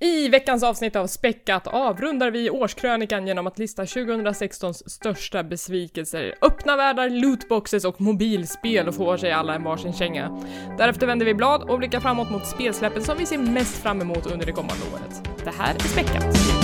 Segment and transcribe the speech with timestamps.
[0.00, 6.76] I veckans avsnitt av Späckat avrundar vi årskrönikan genom att lista 2016s största besvikelser, öppna
[6.76, 10.42] världar, lootboxes och mobilspel och får sig alla en varsin känga.
[10.78, 14.26] Därefter vänder vi blad och blickar framåt mot spelsläppen som vi ser mest fram emot
[14.26, 15.28] under det kommande året.
[15.44, 16.57] Det här är Späckat.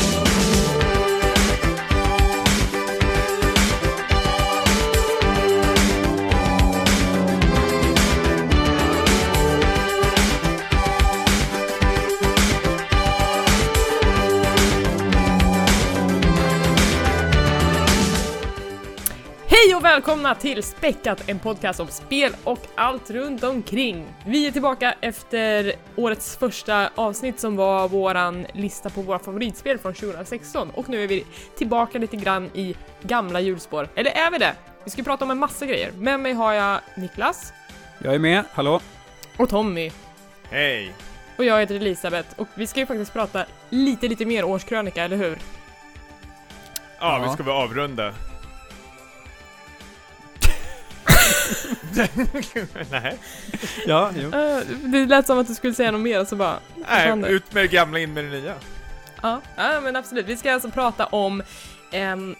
[19.94, 24.04] Välkomna till Späckat, en podcast om spel och allt runt omkring.
[24.26, 29.94] Vi är tillbaka efter årets första avsnitt som var våran lista på våra favoritspel från
[29.94, 31.24] 2016 och nu är vi
[31.56, 33.88] tillbaka lite grann i gamla hjulspår.
[33.94, 34.54] Eller är vi det?
[34.84, 35.92] Vi ska prata om en massa grejer.
[35.92, 37.52] Med mig har jag Niklas
[37.98, 38.80] Jag är med, hallå?
[39.36, 39.90] och Tommy
[40.50, 40.92] Hej!
[41.36, 45.16] och jag heter Elisabeth och vi ska ju faktiskt prata lite, lite mer årskrönika, eller
[45.16, 45.38] hur?
[47.00, 47.32] Ja, vi Ja.
[47.32, 48.12] ska väl avrunda.
[52.90, 53.18] Nej,
[53.86, 54.28] Ja, jo.
[54.28, 57.28] Uh, det lät som att du skulle säga något mer och så bara Nej det.
[57.28, 58.54] ut med det gamla, in med det nya.
[59.22, 60.26] Ja, ja men absolut.
[60.26, 61.42] Vi ska alltså prata om
[61.92, 62.36] ehm,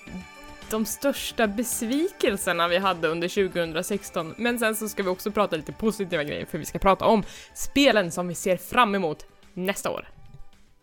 [0.71, 5.73] de största besvikelserna vi hade under 2016, men sen så ska vi också prata lite
[5.73, 10.09] positiva grejer, för vi ska prata om spelen som vi ser fram emot nästa år.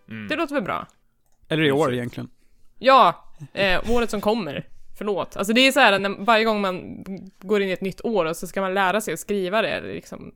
[0.09, 0.27] Mm.
[0.27, 0.87] Det låter väl bra?
[1.49, 2.29] Eller i år egentligen.
[2.79, 4.67] Ja, eh, året som kommer.
[5.01, 5.37] Förlåt.
[5.37, 7.03] Alltså det är så här när, varje gång man
[7.39, 9.81] går in i ett nytt år och så ska man lära sig att skriva det
[9.81, 10.33] liksom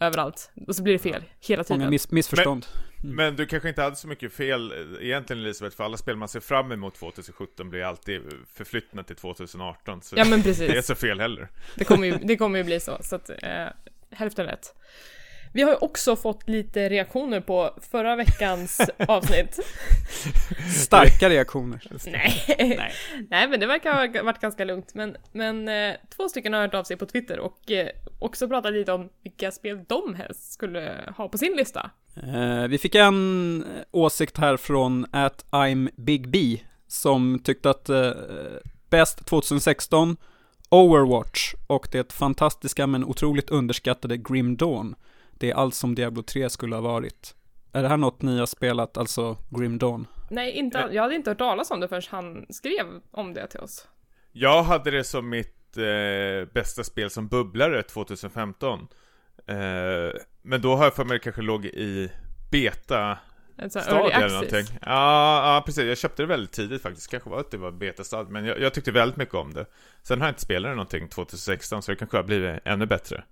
[0.00, 0.50] överallt.
[0.66, 1.90] Och så blir det fel hela Många tiden.
[1.90, 2.66] miss missförstånd.
[3.04, 6.40] Men du kanske inte hade så mycket fel egentligen Elisabeth, för alla spel man ser
[6.40, 8.20] fram emot 2017 blir alltid
[8.54, 10.02] förflyttna till 2018.
[10.02, 10.86] Så Ja men det är precis.
[10.86, 11.48] så fel heller.
[11.76, 12.98] Det kommer ju, det kommer ju bli så.
[13.02, 13.66] Så att, eh,
[14.10, 14.74] hälften rätt.
[15.54, 19.58] Vi har ju också fått lite reaktioner på förra veckans avsnitt.
[20.74, 21.90] Starka reaktioner.
[22.06, 22.44] Nej.
[22.58, 22.92] Nej.
[23.30, 24.94] Nej, men det verkar ha varit ganska lugnt.
[24.94, 28.72] Men, men eh, två stycken har hört av sig på Twitter och eh, också pratat
[28.72, 31.90] lite om vilka spel de helst skulle ha på sin lista.
[32.16, 37.90] Eh, vi fick en åsikt här från at I'm Big B, som tyckte att
[38.90, 40.16] bäst 2016,
[40.68, 44.94] Overwatch och det fantastiska men otroligt underskattade Grim Dawn.
[45.38, 47.34] Det är allt som Diablo 3 skulle ha varit.
[47.72, 50.06] Är det här något ni har spelat, alltså Grim Dawn?
[50.30, 50.86] Nej, inte, Eh.
[50.92, 53.88] jag hade inte hört talas om det förrän han skrev om det till oss.
[54.32, 58.88] Jag hade det som mitt eh, bästa spel som bubblare 2015.
[59.46, 59.56] Eh,
[60.42, 62.10] men då har jag för mig det kanske låg i
[62.50, 63.18] beta
[63.58, 64.78] Ett sånt här early stadie eller någonting.
[64.82, 65.84] Ja, ja, precis.
[65.84, 67.10] Jag köpte det väldigt tidigt faktiskt.
[67.10, 69.66] Kanske var att det var betastad, men jag, jag tyckte väldigt mycket om det.
[70.02, 73.24] Sen har jag inte spelat det någonting 2016, så det kanske har blivit ännu bättre.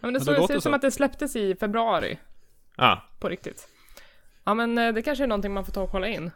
[0.00, 0.76] Ja, men det Ja, det det ser ut som så.
[0.76, 2.18] att det släpptes i februari,
[2.76, 3.68] Ja, på riktigt.
[4.44, 6.30] Ja, men eh, det kanske är någonting man får ta och kolla in.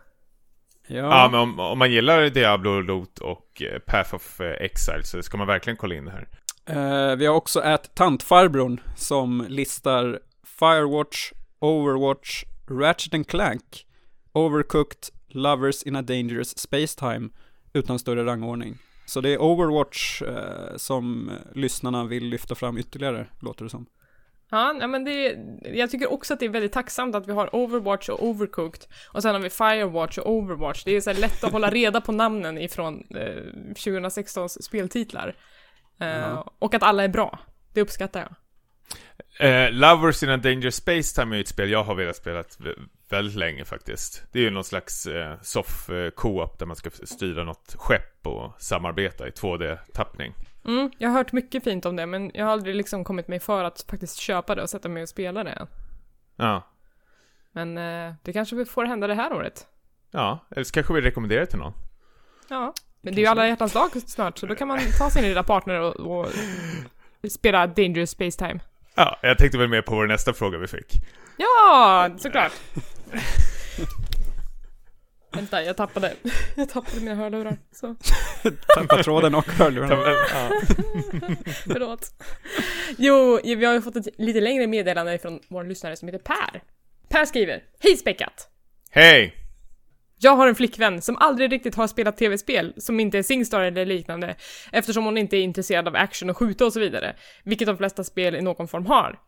[0.87, 1.29] ja.
[1.31, 5.37] men om, om man gillar Diablo, Loot och eh, Path of eh, Exile så ska
[5.39, 6.29] man verkligen kolla in det här.
[6.67, 10.21] Eh, vi har också ät tantfarbrorn som listar
[10.59, 13.87] Firewatch, Overwatch, Ratchet and Clank,
[14.33, 17.29] Overcooked, Lovers in a Dangerous Spacetime
[17.73, 18.79] utan större rangordning.
[19.11, 23.87] Så det är Overwatch eh, som lyssnarna vill lyfta fram ytterligare, låter det som.
[24.51, 25.39] Ja, men det,
[25.75, 28.83] jag tycker också att det är väldigt tacksamt att vi har Overwatch och Overcooked
[29.13, 30.85] och sen har vi Firewatch och Overwatch.
[30.85, 33.43] Det är så här lätt att hålla reda på namnen ifrån eh,
[33.75, 35.37] 2016s speltitlar.
[36.01, 36.55] Eh, Ja.
[36.59, 37.39] Och att alla är bra.
[37.75, 38.35] Det uppskattar jag.
[39.49, 42.45] Eh, Lovers in a Dangerous Spacetime är ju ett spel jag har velat spela
[43.13, 44.25] väldigt länge faktiskt.
[44.33, 48.53] Det är ju någon slags eh, soff co-op där man ska styra något skepp och
[48.59, 50.35] samarbeta i 2D-tappning.
[50.65, 53.41] Mm, jag har hört mycket fint om det, men jag har aldrig liksom kommit mig
[53.41, 55.67] för att faktiskt köpa det och sätta mig och spela det än.
[56.37, 56.63] Ja.
[57.53, 59.67] Men eh, det kanske vi får hända det här året.
[60.11, 61.73] Ja, eller så kanske vi rekommenderar det till någon.
[62.49, 62.75] Ja.
[63.01, 65.43] Men det är ju alla hjärtans dag snart, så då kan man ta sin lilla
[65.43, 66.29] partner och, och
[67.31, 68.61] spela Dangerous Space Time.
[68.95, 71.01] Ja, jag tänkte väl mer på vår nästa fråga vi fick.
[71.37, 72.53] Ja, såklart!
[75.33, 76.13] Vänta, jag tappade,
[76.57, 77.59] jag tappade mina hörlurar.
[77.73, 77.97] Så,
[78.75, 79.95] Tappatråden och hörlurarna.
[80.35, 80.51] Ja.
[81.65, 82.11] förlåt.
[82.99, 86.63] Jo, vi har ju fått ett lite längre meddelande från vår lyssnare som heter Per.
[87.09, 88.49] Per skriver, Hej Späckat!
[88.91, 89.35] Hej!
[90.23, 93.87] Jag har en flickvän som aldrig riktigt har spelat tv-spel, som inte är Singstar eller
[93.87, 94.37] liknande,
[94.73, 98.05] eftersom hon inte är intresserad av action och skjuta och så vidare, vilket de flesta
[98.05, 99.19] spel i någon form har.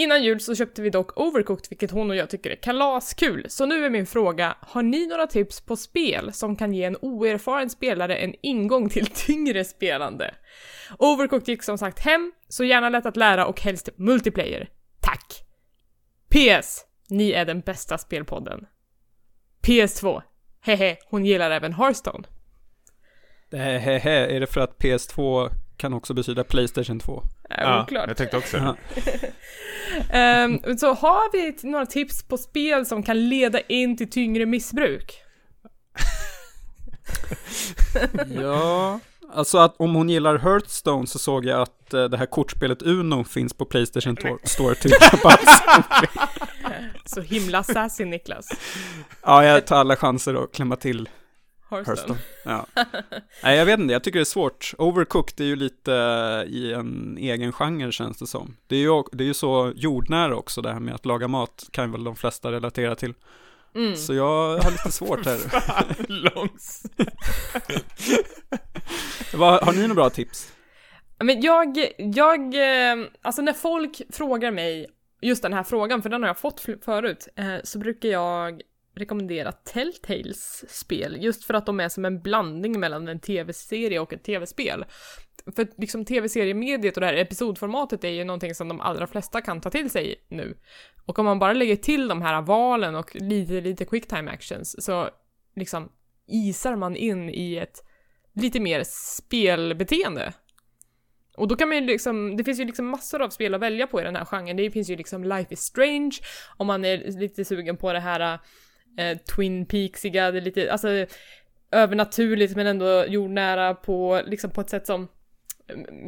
[0.00, 3.46] Innan jul så köpte vi dock Overcooked, vilket hon och jag tycker är kalaskul.
[3.48, 6.96] Så nu är min fråga, har ni några tips på spel som kan ge en
[6.96, 10.34] oerfaren spelare en ingång till tyngre spelande?
[10.98, 14.68] Overcooked gick som sagt hem, så gärna lätt att lära och helst multiplayer.
[15.00, 15.42] Tack!
[16.28, 16.84] PS.
[17.08, 18.66] Ni är den bästa spelpodden.
[19.62, 20.22] PS2.
[20.60, 22.24] Hehe, hon gillar även Hearthstone.
[23.50, 27.22] 'hehe' är det för att PS2 kan också betyda Playstation 2?
[27.58, 28.08] Ja, oklart.
[28.08, 28.56] jag tänkte också.
[30.10, 35.14] Ehm, så har vi några tips på spel som kan leda in till tyngre missbruk?
[38.42, 39.00] Ja,
[39.32, 43.24] alltså att om hon gillar Hearthstone så såg jag att eh, det här kortspelet Uno
[43.24, 45.40] finns på Playstation Tor- Store till rabatt.
[47.04, 48.48] Så himla sassy Niklas.
[49.22, 51.08] Ja, jag tar alla chanser att klämma till
[51.70, 52.18] Hearthstone.
[52.44, 52.66] Ja.
[53.42, 54.74] Nej, jag vet inte, jag tycker det är svårt.
[54.78, 58.56] Overcooked är ju lite eh, i en egen genre känns det som.
[58.66, 61.68] Det är ju, det är ju så jordnära också det här med att laga mat
[61.70, 63.14] kan väl de flesta relatera till.
[63.74, 63.96] Mm.
[63.96, 65.38] Så jag har lite svårt här.
[66.34, 66.82] Långs.
[69.34, 70.52] Vad, har ni några bra tips?
[71.18, 74.86] Men jag, jag, eh, alltså när folk frågar mig
[75.20, 78.62] just den här frågan, för den har jag fått förut, eh, så brukar jag
[78.94, 84.12] rekommendera Telltales spel, just för att de är som en blandning mellan en tv-serie och
[84.12, 84.84] ett tv-spel.
[85.56, 89.60] För liksom tv-seriemediet och det här episodformatet är ju någonting som de allra flesta kan
[89.60, 90.56] ta till sig nu.
[91.06, 95.10] Och om man bara lägger till de här valen och lite, lite quicktime actions så
[95.56, 95.92] liksom
[96.26, 97.84] isar man in i ett
[98.34, 100.32] lite mer spelbeteende.
[101.36, 103.86] Och då kan man ju liksom, det finns ju liksom massor av spel att välja
[103.86, 104.56] på i den här genren.
[104.56, 106.10] Det finns ju liksom Life is Strange,
[106.56, 108.38] om man är lite sugen på det här
[108.98, 111.06] eh, Twin Peaksiga, det är lite, alltså
[111.72, 115.08] övernaturligt men ändå jordnära på, liksom på ett sätt som,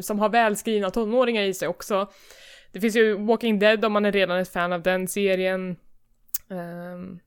[0.01, 2.11] som har välskrivna tonåringar i sig också.
[2.73, 5.77] Det finns ju Walking Dead om man är redan ett fan av den serien.
[6.51, 7.19] Ehm,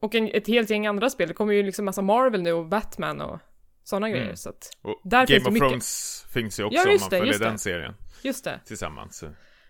[0.00, 1.28] och en, ett helt gäng andra spel.
[1.28, 3.38] Det kommer ju liksom massa Marvel nu och Batman och
[3.84, 4.18] sådana Mm.
[4.18, 4.34] grejer.
[4.34, 5.68] Så att, Och Där finns Game det of mycket.
[5.68, 8.60] Thrones finns ju också Ja, om man följer den serien just det.
[8.66, 9.16] tillsammans.
[9.18, 9.26] Så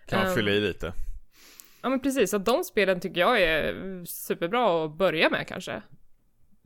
[0.07, 0.35] kan man Ehm.
[0.35, 0.93] fylla i lite.
[1.83, 5.81] Ja men precis, så de spelen tycker jag är superbra att börja med kanske.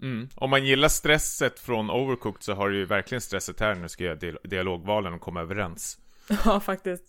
[0.02, 0.30] Mm.
[0.36, 3.90] Om man gillar stresset från Overcooked så har du ju verkligen stresset här när du
[3.90, 5.98] ska göra dial- dialogvalen och komma överens.
[6.46, 7.04] Ja, faktiskt.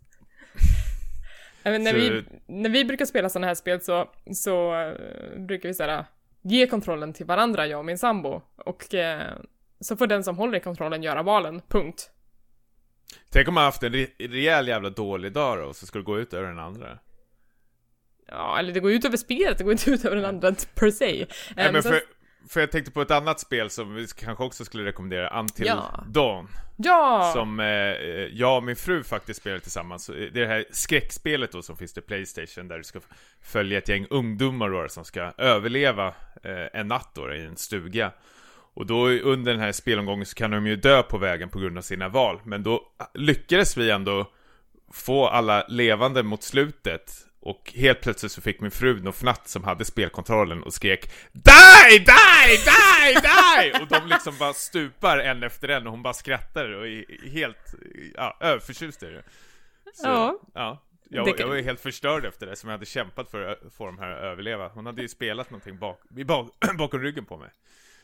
[1.63, 5.69] Men när, Så- vi, när vi brukar spela sådana här spel så, så eh, brukar
[5.69, 6.05] vi såhär
[6.43, 8.43] ge kontrollen till varandra, jag och min sambo.
[8.57, 9.33] Och eh,
[9.81, 12.11] så får den som håller i kontrollen göra valen, punkt.
[13.31, 16.05] Tänk om man haft en re- rejäl jävla dålig dag då, och så ska det
[16.05, 16.99] gå ut över den andra.
[18.29, 20.91] Ja, eller det går ut över spelet, det går inte ut över den andra per
[20.91, 21.27] se.
[21.57, 22.01] Nej, Eh, men för,
[22.49, 26.05] för jag tänkte på ett annat spel som vi kanske också skulle rekommendera, Until Ja.
[26.09, 26.49] Dawn.
[26.77, 27.31] Ja!
[27.35, 30.07] Som eh, eh, jag och min fru faktiskt spelar tillsammans.
[30.07, 33.01] Det är det här skräckspelet då som finns till Playstation där du ska
[33.43, 36.07] följa ett gäng ungdomar då, som ska överleva
[36.43, 38.13] eh, en natt då i en stuga.
[38.75, 41.79] Och då under den här spelomgången så kan de ju dö på vägen på grund
[41.79, 42.41] av sina val.
[42.45, 42.83] Men då
[43.15, 44.31] lyckades vi ändå
[44.93, 47.13] få alla levande mot slutet.
[47.49, 51.99] Och helt plötsligt så fick min fru någon fnatt som hade spelkontrollen och skrek Die!
[51.99, 52.57] Die!
[52.65, 53.21] Die!
[53.21, 53.83] Die!
[53.83, 57.75] Och de liksom bara stupar en efter en och hon bara skrattar och är helt,
[58.15, 59.23] ja, överförtjust är det.
[59.95, 60.41] Så, Ja.
[60.55, 60.83] ja.
[61.11, 63.87] Jag, jag var ju helt förstörd efter det, som jag hade kämpat för att få
[63.87, 64.69] de här att överleva.
[64.69, 67.51] Hon hade ju spelat någonting bak, i bak, bakom ryggen på mig.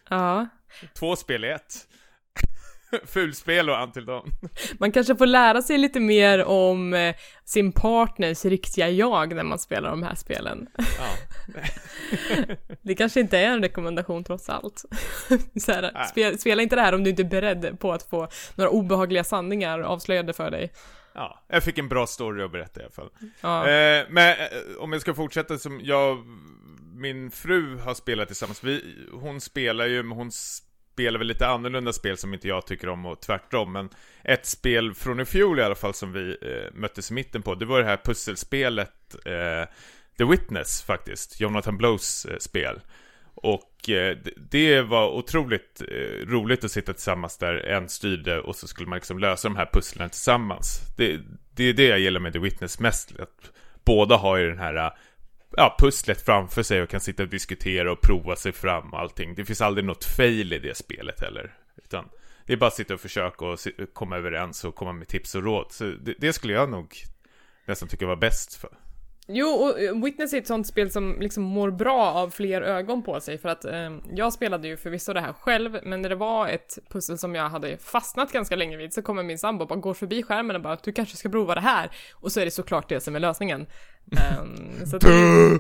[0.09, 0.49] ja.
[0.95, 1.89] Två spel i ett.
[3.05, 4.31] Fulspel och Until Dawn.
[4.79, 7.15] Man kanske får lära sig lite mer om eh,
[7.45, 10.67] sin partners riktiga jag när man spelar de här spelen.
[10.77, 11.09] Ja.
[12.83, 14.85] Det kanske inte är en rekommendation trots allt.
[15.61, 18.29] Så här, spela, spela inte det här om du inte är beredd på att få
[18.55, 20.73] några obehagliga sanningar avslöjade för dig.
[21.15, 23.11] ja, jag fick en bra story att berätta i alla fall.
[23.41, 23.69] Ja.
[23.69, 24.47] Eh, men eh,
[24.79, 26.19] om jag ska fortsätta som jag,
[26.95, 30.31] min fru har spelat tillsammans, vi, hon spelar ju, men hon
[30.95, 33.89] spelar väl lite annorlunda spel som inte jag tycker om och tvärtom, men
[34.25, 37.55] ett spel från i fjol i alla fall som vi eh, möttes i mitten på,
[37.55, 39.69] det var det här pusselspelet eh,
[40.19, 42.81] The Witness faktiskt, Jonathan Blows eh, spel.
[43.35, 44.17] Och eh,
[44.51, 48.97] det- var otroligt eh, roligt att sitta tillsammans där en styrde och så skulle man
[48.97, 50.81] liksom lösa de här pusslen tillsammans.
[50.97, 51.21] Det,
[51.57, 53.51] det är det jag gillar med The Witness mest, att
[53.85, 54.91] båda har ju den här eh,
[55.57, 59.35] ja, pusslet framför sig och kan sitta och diskutera och prova sig fram och allting.
[59.35, 61.55] Det finns aldrig något fail i det spelet heller.
[61.77, 62.09] Utan
[62.47, 63.59] det är bara att sitta och försöka och
[63.93, 65.67] komma överens och komma med tips och råd.
[65.71, 66.95] Så det, det skulle jag nog
[67.67, 68.71] nästan tycka var bäst för.
[69.27, 73.03] Jo, och eh, Witness är ett sånt spel som liksom mår bra av fler ögon
[73.03, 76.15] på sig för att eh, jag spelade ju förvisso det här själv, men när det
[76.15, 79.79] var ett pussel som jag hade fastnat ganska länge vid så kommer min sambo bara
[79.79, 82.51] går förbi skärmen och bara du kanske ska prova det här och så är det
[82.51, 83.67] såklart det som är lösningen.
[84.13, 85.59] Ehm, så att det,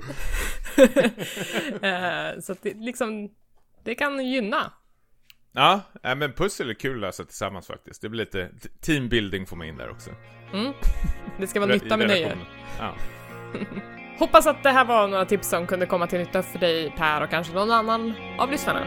[1.89, 3.31] Eh, så att det liksom,
[3.85, 4.73] det kan gynna.
[5.53, 8.03] Ja, nej, men pussel är kul att lösa tillsammans faktiskt.
[8.03, 10.11] Det blir lite teambuilding får man in där också.
[10.53, 10.73] Mm.
[11.39, 12.39] Det ska vara nytta med nöje.
[12.79, 12.95] Ja.
[14.19, 17.23] Hoppas att det här var några tips som kunde komma till nytta för dig Per
[17.23, 18.81] och kanske någon annan av lyssnarna.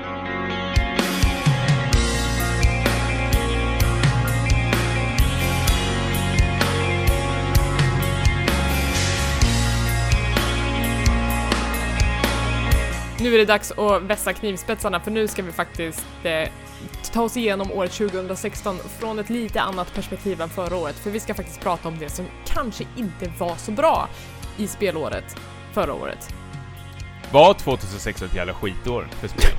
[13.19, 16.49] Nu är det dags att vässa knivspetsarna för nu ska vi faktiskt eh,
[17.13, 20.95] ta oss igenom året 2016 från ett lite annat perspektiv än förra året.
[20.95, 24.09] För vi ska faktiskt prata om det som kanske inte var så bra
[24.57, 25.35] i spelåret
[25.73, 26.33] förra året.
[27.31, 29.51] Var 2016 ett jävla skitår för spel?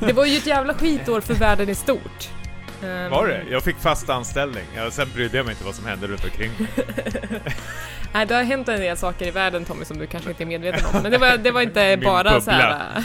[0.08, 2.28] Det var ju ett jävla skitår för världen i stort.
[2.82, 3.44] Um, Var det?
[3.50, 4.64] Jag fick fast anställning.
[4.76, 6.50] Ja, sen brydde jag mig inte vad som hände runt omkring.
[8.14, 10.46] Nej, det har hänt en del saker i världen Tommy som du kanske inte är
[10.46, 13.04] medveten om, men det var, det var inte bara så här.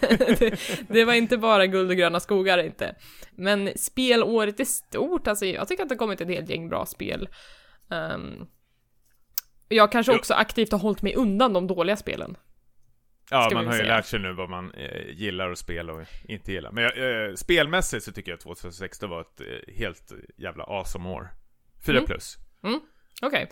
[0.38, 2.94] det, det var inte bara guld och gröna skogar inte.
[3.36, 6.86] Men spelåret är stort, alltså jag tycker att det har kommit ett helt gäng bra
[6.86, 7.28] spel.
[7.90, 8.46] Um,
[9.68, 12.36] jag kanske också aktivt har hållit mig undan de dåliga spelen.
[13.30, 16.52] Ja, man har ju lärt sig nu vad man eh, gillar att spela och inte
[16.52, 16.72] gillar.
[16.72, 21.28] Men eh, spelmässigt så tycker jag att 2016 var ett eh, helt jävla awesome år.
[21.86, 22.06] 4 Mm.
[22.06, 22.36] plus.
[23.22, 23.48] Okej.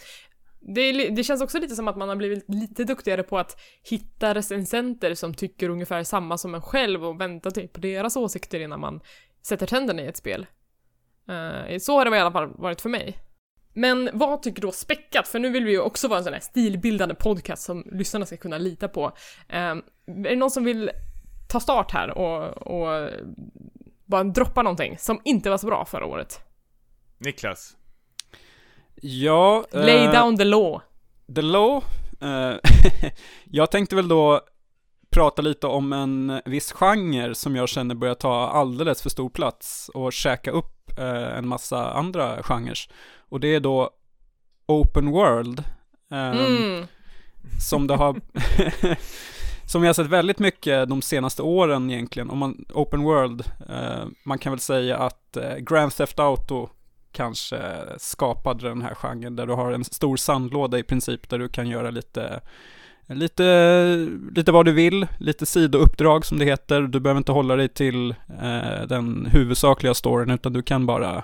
[0.61, 3.39] Det, är li- det känns också lite som att man har blivit lite duktigare på
[3.39, 8.17] att hitta recensenter som tycker ungefär samma som en själv och vänta typ på deras
[8.17, 9.01] åsikter innan man
[9.43, 10.47] sätter tänderna i ett spel.
[11.29, 13.19] Eh, så har det i alla fall varit för mig.
[13.73, 15.29] Men vad tycker då Späckat?
[15.29, 18.37] För nu vill vi ju också vara en sån här stilbildande podcast som lyssnarna ska
[18.37, 19.13] kunna lita på.
[19.49, 20.91] Eh, är det någon som vill
[21.49, 23.11] ta start här och, och
[24.05, 26.41] bara droppa någonting som inte var så bra förra året?
[27.19, 27.77] Niklas.
[29.03, 30.81] Ja, Lay eh, down the law.
[31.35, 31.85] The Law.
[32.21, 32.55] eh,
[33.45, 34.41] jag tänkte väl då
[35.11, 39.91] prata lite om en viss genre som jag känner börjar ta alldeles för stor plats
[39.95, 42.79] och käka upp eh, en massa andra genrer.
[43.31, 43.91] Och det är då
[44.67, 45.65] Open World.
[46.11, 46.87] ehm, Mm.
[47.61, 48.21] som det har
[49.67, 52.31] som jag har sett väldigt mycket de senaste åren egentligen.
[52.31, 56.69] Om man, open world, eh, man kan väl säga att eh, Grand Theft Auto
[57.13, 57.63] kanske
[57.99, 61.69] skapade den här genren där du har en stor sandlåda i princip där du kan
[61.69, 62.41] göra lite
[63.13, 66.83] Lite, lite vad du vill, lite sidouppdrag som det heter.
[66.83, 68.11] Du behöver inte hålla dig till
[68.43, 71.23] eh, den huvudsakliga storyn utan du kan bara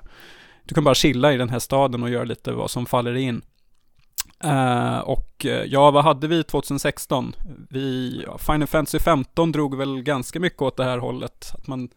[0.67, 3.43] Du kan bara chilla i den här staden och göra lite vad som faller in.
[4.45, 7.33] Eh, och eh, ja, vad hade vi 2016?
[7.71, 11.51] Vi, ja, Final Fantasy 15 drog väl ganska mycket åt det här hållet.
[11.55, 11.89] Att man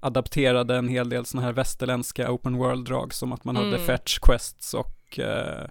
[0.00, 3.80] adapterade en hel del sådana här västerländska open world-drag som att man hade Mm.
[3.86, 5.64] fetch quests och eh,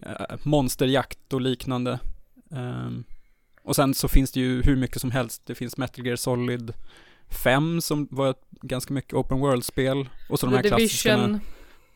[0.00, 1.98] eh, monsterjakt och liknande.
[2.50, 3.04] Ehm,
[3.62, 5.42] och sen så finns det ju hur mycket som helst.
[5.46, 6.72] Det finns Metal Gear Solid
[7.28, 10.08] 5 som var ett ganska mycket open world-spel.
[10.28, 11.40] Och så de här The klassikerna.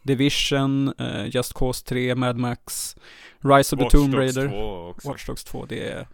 [0.03, 0.95] Division.
[0.99, 2.97] Eh, Just Cause 3, Mad Max,
[3.41, 5.09] Rise of the Watch Tomb Dogs Raider, 2 också.
[5.09, 5.67] Watch Dogs 2.
[5.67, 6.09] Det, är,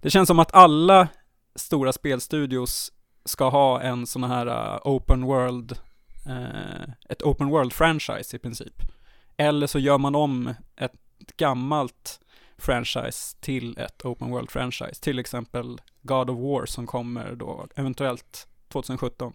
[0.00, 1.08] det känns som att alla
[1.54, 2.92] stora spelstudios
[3.24, 5.78] ska ha en sån här eh, open world,
[6.26, 8.82] eh, ett open world franchise i princip.
[9.36, 10.92] Eller så gör man om ett
[11.36, 12.20] gammalt
[12.58, 14.94] franchise till ett open world franchise.
[15.00, 19.32] Till exempel God of War som kommer då eventuellt 2017.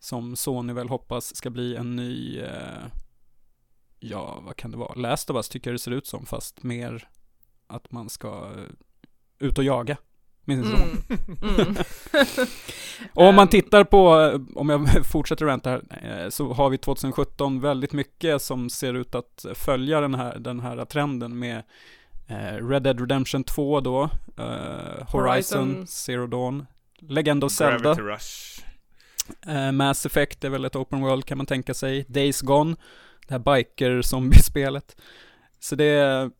[0.00, 2.84] Som Sony väl hoppas ska bli en ny, eh,
[4.00, 6.62] ja vad kan det vara, Last of Us tycker jag det ser ut som fast
[6.62, 7.08] mer
[7.66, 9.96] att man ska eh, ut och jaga.
[10.44, 10.80] Minns mm.
[11.42, 11.60] Mm.
[11.60, 11.76] Mm.
[13.14, 13.48] Och om man Ehm.
[13.50, 18.42] tittar på, eh, om jag fortsätter ranta här, eh, så har vi 2017 väldigt mycket
[18.42, 21.62] som ser ut att följa den här, den här trenden med
[22.70, 24.08] Red Dead Redemption 2 då, eh,
[25.08, 25.86] Horizon, Horizon.
[25.86, 26.66] Zero Dawn,
[27.00, 28.62] Legend of Zelda, Gravity Rush.
[29.46, 32.76] eh, Mass Effect är väl ett open world kan man tänka sig, Days Gone,
[33.28, 34.96] det här biker-zombiespelet.
[35.58, 36.30] Så det är,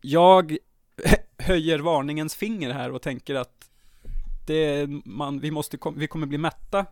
[0.00, 0.56] jag
[1.38, 3.70] höjer varningens finger här och tänker att
[4.46, 6.86] det, man, vi måste, vi kommer bli mätta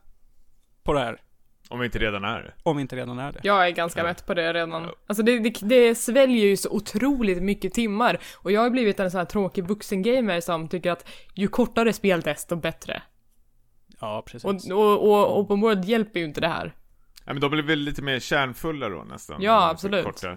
[0.83, 1.21] på det här,
[1.69, 2.53] Om vi inte redan är det.
[2.62, 3.41] om vi inte redan är det.
[3.43, 4.05] Jag är ganska Ja.
[4.07, 4.91] mätt på det redan.
[5.07, 8.19] Alltså det, det, det sväljer ju så otroligt mycket timmar.
[8.37, 12.21] Och jag har blivit en sån här tråkig vuxengamer som tycker att ju kortare spel
[12.21, 13.03] desto bättre.
[14.00, 14.71] Ja, precis.
[14.71, 16.75] Och, och, och Open World hjälper ju inte det här.
[17.25, 19.43] Ja, men de blir väl lite mer kärnfulla då nästan.
[19.43, 20.04] Ja, absolut.
[20.04, 20.37] Korta,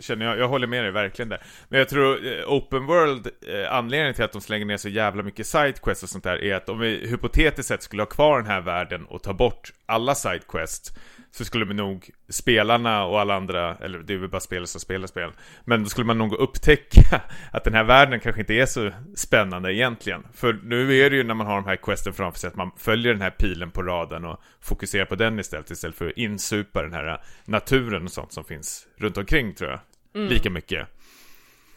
[0.00, 1.42] känner jag, jag håller med dig verkligen där.
[1.68, 5.22] Men jag tror eh, Open World, eh, anledningen till att de slänger ner så jävla
[5.22, 8.46] mycket sidequests och sånt där är att om vi hypotetiskt sett skulle ha kvar den
[8.46, 10.92] här världen och ta bort alla sidequests
[11.30, 14.80] så skulle vi nog spelarna och alla andra, eller det är väl bara spelare som
[14.80, 15.32] spelar spel,
[15.64, 17.22] men då skulle man nog upptäcka
[17.52, 20.26] att den här världen kanske inte är så spännande egentligen.
[20.32, 22.70] För nu är det ju när man har de här questen framför sig att man
[22.76, 26.82] följer den här pilen på raden och fokuserar på den istället, istället för att insupa
[26.82, 29.80] den här naturen och sånt som finns runt omkring tror jag.
[30.28, 30.88] Lika mycket.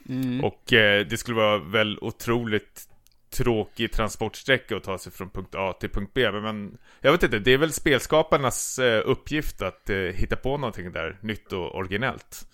[0.09, 0.43] Mm.
[0.43, 2.89] Och eh, det skulle vara väl otroligt
[3.29, 6.31] tråkig transportsträcka att ta sig från punkt A till punkt B.
[6.31, 10.91] Men, jag vet inte, det är väl spelskaparnas eh, uppgift att eh, hitta på någonting
[10.91, 12.47] där nytt och originellt.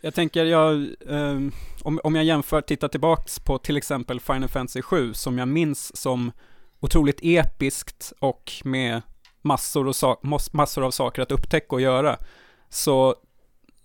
[0.00, 0.74] Jag tänker, jag,
[1.08, 1.40] eh,
[1.82, 5.96] om, om jag jämför, tittar tillbaks på till exempel Final Fantasy 7 som jag minns
[5.96, 6.32] som
[6.80, 9.02] otroligt episkt och med
[9.42, 10.16] massor, och so
[10.52, 12.18] massor av saker att upptäcka och göra.
[12.68, 13.14] Så,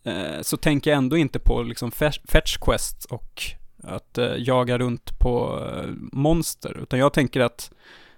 [0.04, 3.42] eh, så tänker jag ändå inte på liksom fetch, fetch quest och
[3.88, 6.80] att eh, jaga runt på eh, monster.
[6.82, 7.72] Utan jag tänker att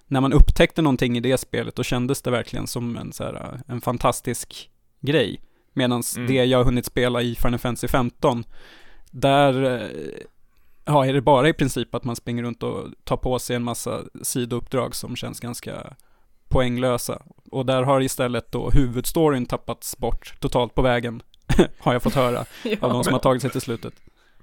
[0.08, 3.34] när man upptäckte någonting i det spelet, då kändes det verkligen som en, så här,
[3.34, 4.70] eh, en fantastisk
[5.00, 5.42] grej.
[5.74, 6.28] Medan Mm.
[6.28, 8.44] det jag har hunnit spela i Final Fantasy 15,
[9.12, 9.88] där eh,
[10.86, 13.64] ja, är det bara i princip att man springer runt och tar på sig en
[13.64, 15.94] massa sidouppdrag som känns ganska
[16.50, 17.22] poänglösa.
[17.52, 21.22] Och där har istället då huvudstoryn tappats bort totalt på vägen,
[21.80, 22.40] har jag fått höra
[22.82, 23.94] av de som har tagit sig till slutet.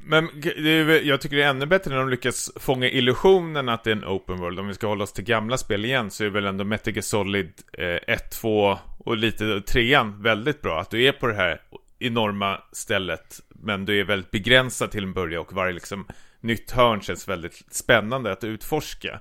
[0.07, 3.85] Men det är, jag tycker det är ännu bättre när de lyckas fånga illusionen att
[3.85, 4.61] det är en open world.
[4.61, 7.03] Om vi ska hålla oss till gamla spel igen så är väl ändå Metal Gear
[7.03, 10.81] Solid eh, 1, 2 och lite 3 väldigt bra.
[10.81, 11.61] Att du är på det här
[11.99, 16.07] enorma stället men du är väldigt begränsad till en början och varje liksom
[16.41, 19.21] nytt hörn känns väldigt spännande att utforska.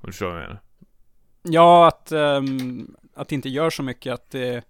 [0.00, 0.60] Om du förstår vad jag menar?
[1.42, 4.64] Ja, att, um, att det inte gör så mycket att det,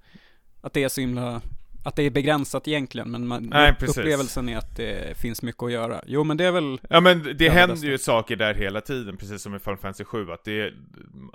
[0.60, 1.40] att det är så himla,
[1.84, 5.72] att det är begränsat egentligen, men man, Nej, upplevelsen är att det finns mycket att
[5.72, 6.00] göra.
[6.06, 7.87] Jo, men det är väl, Ja men det händer bästa.
[7.87, 10.75] ju saker där hela tiden, precis som i Final Fantasy 7 att det är,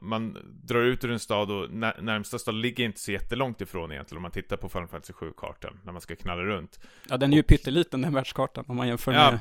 [0.01, 3.91] Man drar ut ur en stad och när, närmsta stad ligger inte så jättelångt ifrån
[3.91, 7.33] egentligen om man tittar på Final Fantasy 7-kartan när man ska knalla runt ja den
[7.33, 9.31] är ju pytteliten den världskartan om man jämför Ja.
[9.31, 9.39] med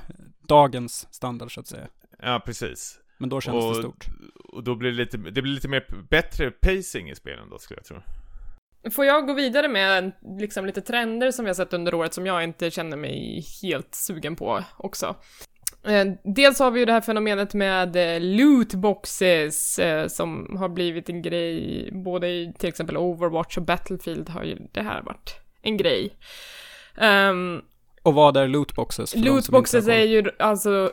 [0.49, 1.87] dagens standard så att säga.
[2.23, 4.06] Ja precis Men då känns det och, stort.
[4.44, 7.78] och då blir det lite, det blir lite mer bättre pacing i spelen då skulle
[7.78, 7.96] jag tro
[8.90, 12.26] Får jag gå vidare med liksom lite trender som vi har sett under året som
[12.26, 15.16] jag inte känner mig helt sugen på också?
[15.86, 21.08] Eh, dels har vi ju det här fenomenet med eh, lootboxes eh, som har blivit
[21.08, 25.76] en grej både i till exempel Overwatch och Battlefield har ju det här varit en
[25.76, 26.16] grej.
[26.99, 27.60] Ehm,
[28.02, 29.16] Och vad är lootboxes?
[29.16, 30.92] Lootboxes är ju alltså...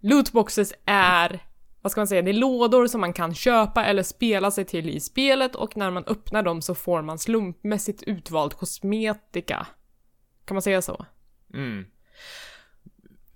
[0.00, 1.40] Lootboxes är,
[1.84, 4.90] vad ska man säga, det är lådor som man kan köpa eller spela sig till
[4.90, 9.66] i spelet och när man öppnar dem så får man slumpmässigt utvald kosmetika.
[10.44, 11.06] Kan man säga så?
[11.54, 11.86] mm.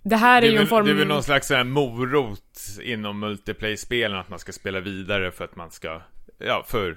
[0.02, 0.86] Det här är, det, är ju en form...
[0.86, 5.44] det är väl någon slags här morot inom multiplayer-spelen att man ska spela vidare för
[5.44, 6.02] att man ska,
[6.38, 6.96] ja för,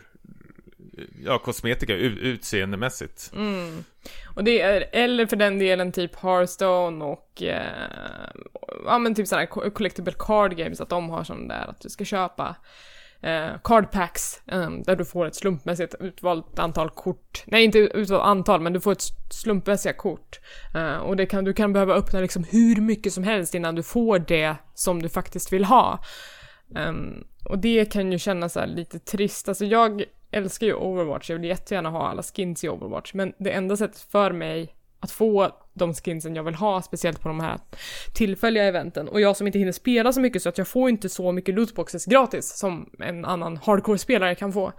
[1.23, 3.83] ja kosmetika utseendemässigt Mm.
[4.35, 8.29] Och det är, eller för den delen typ Hearthstone och, eh,
[8.85, 11.89] ja men typ sådana här collectible card games, att de har sån där att du
[11.89, 12.55] ska köpa
[13.21, 17.43] eh, card packs, eh, där du får ett slumpmässigt utvalt antal kort.
[17.45, 20.39] Nej, inte utvalt antal, men du får ett slumpmässiga kort.
[20.75, 23.83] Eh, och det kan, du kan behöva öppna liksom hur mycket som helst innan du
[23.83, 26.03] får det som du faktiskt vill ha.
[26.75, 29.49] Ehm, och det kan ju kännas här lite trist.
[29.49, 33.51] Alltså jag älskar ju Overwatch, jag vill jättegärna ha alla skins i Overwatch, men det
[33.51, 37.59] enda sättet för mig att få de skinsen jag vill ha, speciellt på de här
[38.13, 41.09] tillfälliga eventen, och jag som inte hinner spela så mycket så att jag får inte
[41.09, 44.73] så mycket lootboxes gratis som en annan hardcore-spelare kan få.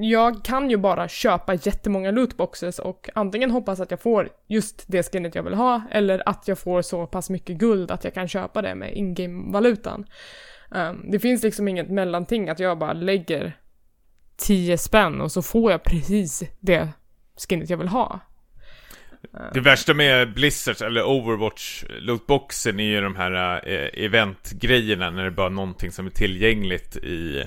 [0.00, 5.12] Jag kan ju bara köpa jättemånga lootboxes och antingen hoppas att jag får just det
[5.12, 8.28] skinnet jag vill ha, eller att jag får så pass mycket guld att jag kan
[8.28, 10.06] köpa det med in-game-valutan.
[10.70, 13.56] Um, det finns liksom inget mellanting att jag bara lägger
[14.36, 16.88] 10 spänn och så får jag precis det
[17.48, 18.20] skinnet jag vill ha.
[19.54, 25.30] Det värsta med Blizzards, eller Overwatch lootboxen är ju de här eh, eventgrejerna när det
[25.30, 27.44] bara är någonting som är tillgängligt i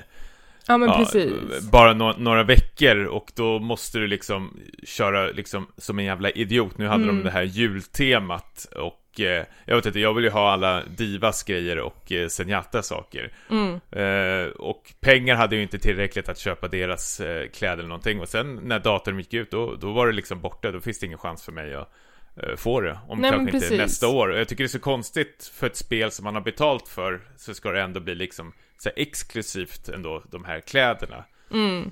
[0.66, 1.70] Ja men ja, precis.
[1.70, 6.78] bara no några veckor och då måste du liksom köra liksom som en jävla idiot.
[6.78, 7.16] Nu hade Mm.
[7.16, 11.42] de det här jultemat och eh, jag vet inte, jag vill ju ha alla Divas
[11.42, 13.32] grejer och eh, Zenyatta saker.
[13.50, 13.80] Mm.
[13.90, 18.20] Eh, och pengar hade ju inte tillräckligt att köpa deras eh, kläder eller någonting.
[18.20, 20.70] Och sen när datorn gick ut, då, då var det liksom borta.
[20.70, 21.92] Då finns det ingen chans för mig att
[22.42, 22.98] eh, få det.
[23.08, 24.34] Om Nej, kanske inte nästa år.
[24.34, 27.54] Jag tycker det är så konstigt för ett spel som man har betalt för, så
[27.54, 31.24] ska det ändå bli liksom så exklusivt ändå, de här kläderna.
[31.50, 31.90] Mm.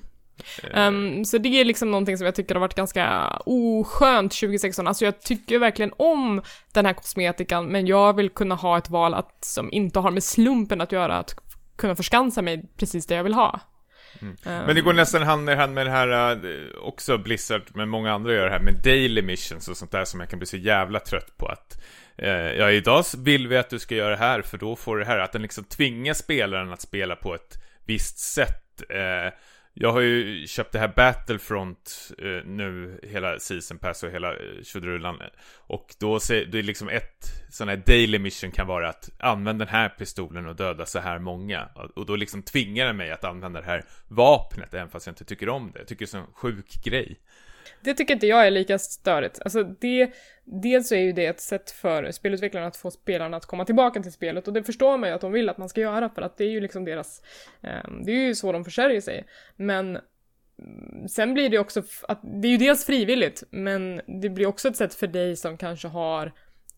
[0.73, 4.87] Um, så det är liksom någonting som jag tycker har varit ganska oskönt 2016.
[4.87, 6.41] Alltså jag tycker verkligen om
[6.73, 10.23] den här kosmetikan, men jag vill kunna ha ett val att, som inte har med
[10.23, 11.35] slumpen att göra, att
[11.75, 13.59] kunna förskansa mig precis det jag vill ha.
[14.21, 14.35] Mm.
[14.45, 17.89] Ehm, Men det går nästan hand i hand med det här, eh, också Blizzard, men
[17.89, 20.45] många andra gör det här med daily missions och sånt där som jag kan bli
[20.45, 21.81] så jävla trött på att
[22.21, 25.03] Eh, ja, idag vill vi att du ska göra det här för då får du
[25.03, 29.33] det här, att den liksom tvingar spelaren att spela på ett visst sätt eh,
[29.81, 34.63] jag har ju köpt det här Battlefront eh, nu, hela Season Pass och hela tjodrullan.
[34.63, 35.19] tjoderullan.
[35.57, 39.65] Och då ser det är liksom ett sån här daily mission kan vara att använda
[39.65, 41.69] den här pistolen och döda så här många.
[41.95, 45.25] Och då liksom tvingar den mig att använda det här vapnet, även fast jag inte
[45.25, 45.79] tycker om det.
[45.79, 47.19] Jag tycker det är en sån sjuk grej.
[47.81, 49.39] Det tycker inte jag är lika störigt.
[49.41, 50.13] Alltså det,
[50.51, 54.01] dels så är ju det ett sätt för spelutvecklarna att få spelarna att komma tillbaka
[54.01, 56.21] till spelet och det förstår man ju att de vill att man ska göra för
[56.21, 57.21] att det är ju liksom deras,
[57.61, 59.25] ehm, det är ju så de försörjer sig.
[59.55, 59.99] Men
[60.59, 64.67] mm, sen blir det också, att det är ju dels frivilligt, men det blir också
[64.67, 66.33] ett sätt för dig som kanske har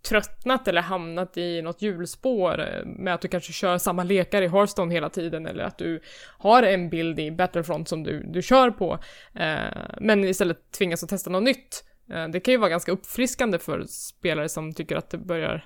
[0.10, 4.48] tröttnat eller hamnat i något hjulspår eh, med att du kanske kör samma lekar i
[4.48, 6.02] Hearthstone hela tiden eller att du
[6.38, 9.00] har en bild i Battlefront som du, du kör på
[9.36, 11.84] eh, men istället tvingas att testa något nytt.
[12.12, 15.66] Eh, det kan ju vara ganska uppfriskande för spelare som tycker att det börjar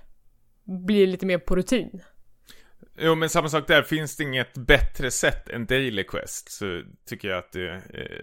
[0.63, 2.01] bli lite mer på rutin.
[2.97, 7.27] Jo men samma sak där, finns det inget bättre sätt än Daily Quest så tycker
[7.27, 7.79] jag att det är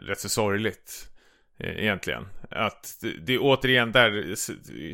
[0.07, 1.13] rätt så sorgligt.
[1.59, 2.27] Eh, egentligen.
[2.51, 4.35] Att det är återigen där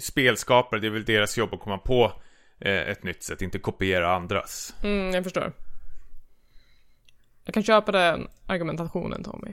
[0.01, 2.13] spelskapare, det är väl deras jobb att komma på
[2.61, 4.75] eh, ett nytt sätt, inte kopiera andras.
[4.83, 5.53] Mm, jag förstår.
[7.49, 9.53] Jag kan köpa den argumentationen Tommy.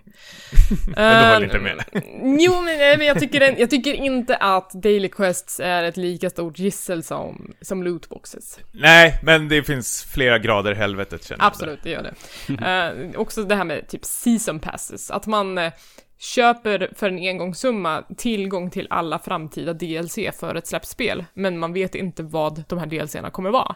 [0.96, 1.84] men du håller inte med?
[2.42, 6.30] jo, men, men jag, tycker en, jag tycker inte att Daily Quests är ett lika
[6.30, 8.60] stort gissel som, som lootboxes.
[8.72, 12.14] Nej, men det finns flera grader i helvetet känner Absolut, det gör
[12.48, 13.14] det.
[13.14, 15.72] uh, också det här med typ season passes, att man uh,
[16.18, 21.96] köper för en engångssumma tillgång till alla framtida DLC för ett släppspel, men man vet
[21.96, 23.76] inte vad de här DLCerna kommer vara.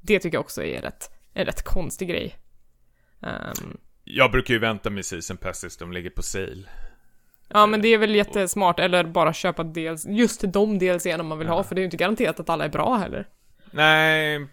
[0.00, 2.36] Det tycker jag också är rätt, en rätt konstig grej.
[3.20, 6.62] Um, jag brukar ju vänta med season passes, de ligger på sale.
[7.48, 11.48] Ja men det är väl jättesmart, eller bara köpa dels, just de DLCerna man vill
[11.48, 13.26] ha, för det är ju inte garanterat att alla är bra heller.
[13.70, 14.46] Nej,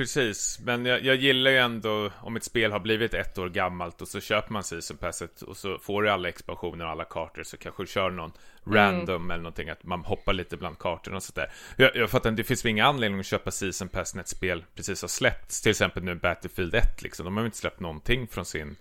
[0.00, 4.02] Precis, men jag, jag, gillar ju ändå om ett spel har blivit ett år gammalt
[4.02, 7.42] och så köper man season passet och så får du alla expansioner och alla kartor
[7.42, 8.32] så kanske du kör någon
[8.66, 8.78] mm.
[8.78, 11.52] random eller någonting att man hoppar lite bland kartorna och sådär.
[11.76, 14.28] Jag, jag fattar inte, det finns väl ingen anledning att köpa season pass när ett
[14.28, 17.24] spel precis har släppts, till exempel nu Battlefield 1 liksom.
[17.24, 18.76] De har ju inte släppt någonting från sin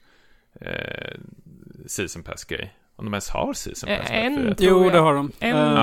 [0.62, 1.18] eh,
[1.88, 2.74] season pass grej.
[3.00, 4.10] Om de ens har season pass?
[4.10, 5.32] En, Jo, det har de.
[5.40, 5.56] En...
[5.56, 5.74] Uh,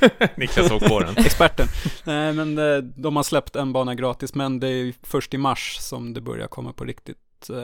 [0.00, 0.26] ja.
[0.36, 1.16] Niklas såg på den.
[1.16, 1.68] Experten.
[2.04, 5.76] Nej, men eh, de har släppt en bana gratis, men det är först i mars
[5.80, 7.56] som det börjar komma på riktigt eh,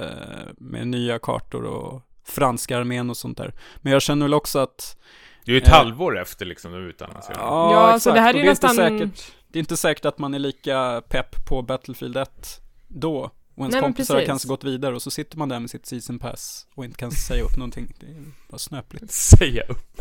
[0.59, 3.55] med nya kartor och franska armén och sånt där.
[3.77, 4.97] Men jag känner väl också att
[5.45, 7.41] det är ju ett eh, halvår efter liksom de utannonserade.
[7.41, 8.03] Ja, ja exakt.
[8.03, 8.75] så det här är, är nästan...
[8.75, 13.65] Säkert, det är inte säkert att man är lika pepp på Battlefield 1 då och
[13.65, 16.19] ens Nej, kompisar har kanske gått vidare och så sitter man där med sitt season
[16.19, 17.95] pass och inte kan säga upp någonting.
[18.01, 19.13] Det är bara snöpligt.
[19.39, 20.01] Säga upp?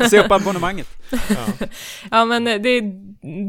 [0.10, 0.88] Säga upp abonnemanget.
[1.10, 1.46] Ja.
[2.10, 2.80] ja men det,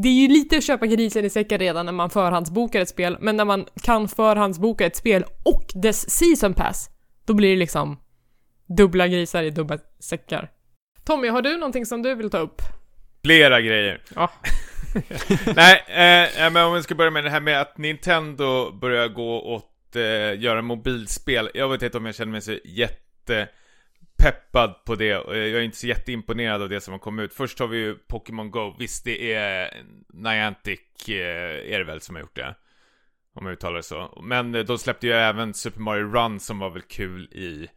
[0.02, 3.16] det är ju lite att köpa grisen i säcken redan när man förhandsbokar ett spel,
[3.20, 6.90] men när man kan förhandsboka ett spel och dess season pass,
[7.24, 7.98] då blir det liksom
[8.76, 10.50] dubbla grisar i dubbla säckar.
[11.04, 12.62] Tommy, har du någonting som du vill ta upp?
[13.24, 14.02] Flera grejer.
[14.14, 14.30] Ja.
[15.56, 19.42] Nej, eh, men om vi ska börja med det här med att Nintendo börjar gå
[19.42, 21.50] åt eh, göra mobilspel.
[21.54, 25.06] Jag vet inte om jag känner mig så jättepeppad på det.
[25.06, 27.34] Jag är inte så jätteimponerad av det som har kommit ut.
[27.34, 28.74] Först har vi ju Pokémon Go.
[28.78, 32.54] Visst, det är Niantic, eh, är det väl, som har gjort det.
[33.34, 34.22] Om jag uttalar det så.
[34.22, 37.68] Men eh, de släppte ju även Super Mario Run som var väl kul i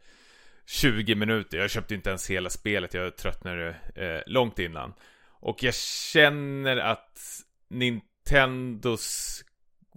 [0.66, 1.58] 20 minuter.
[1.58, 4.94] Jag köpte inte ens hela spelet, jag tröttnade eh, långt innan.
[5.40, 7.18] Och jag känner att
[7.68, 9.42] Nintendos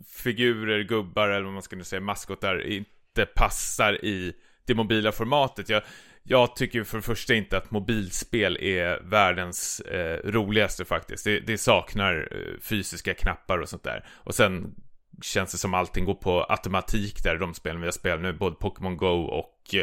[0.08, 4.34] figurer, gubbar eller vad man ska säga, maskotar inte passar i
[4.66, 5.70] det mobila formatet.
[5.70, 5.84] Jag,
[6.24, 11.24] jag tycker för det första inte att mobilspel är världens eh, roligaste faktiskt.
[11.24, 14.06] Det, det saknar eh, fysiska knappar och sånt där.
[14.10, 14.76] Och sen
[15.22, 18.56] känns det som allting går på automatik där, de spelen vi har spelat nu, både
[18.56, 19.76] Pokémon Go och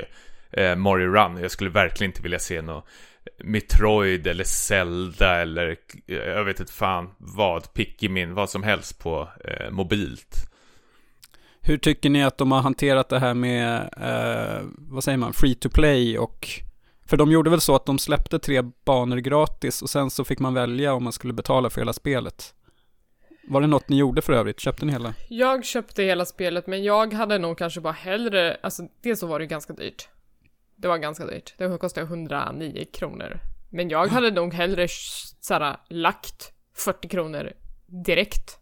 [0.53, 1.37] eh, Mario Run.
[1.37, 2.88] Jag skulle verkligen inte vilja se något
[3.45, 9.71] Metroid eller Zelda eller jag vet inte fan vad, Pikmin, vad som helst på eh,
[9.71, 10.51] mobilt.
[11.61, 15.55] Hur tycker ni att de har hanterat det här med, eh, vad säger man, free
[15.55, 16.49] to play och
[17.07, 20.39] för de gjorde väl så att de släppte tre banor gratis och sen så fick
[20.39, 22.55] man välja om man skulle betala för hela spelet.
[23.49, 24.61] Var det något ni gjorde för övrigt?
[24.61, 25.15] Köpte ni hela?
[25.29, 29.39] Jag köpte hela spelet men jag hade nog kanske bara hellre, alltså dels så var
[29.39, 30.09] det ganska dyrt.
[30.77, 31.55] Det var ganska dyrt.
[31.59, 33.41] Det kostade 109 kronor.
[33.71, 34.87] Men jag hade nog hellre
[35.41, 37.53] såhär, lagt 40 kronor
[37.87, 38.59] direkt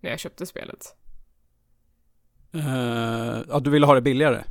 [0.00, 0.94] när jag köpte spelet.
[2.54, 4.44] Uh, ja, du ville ha det billigare?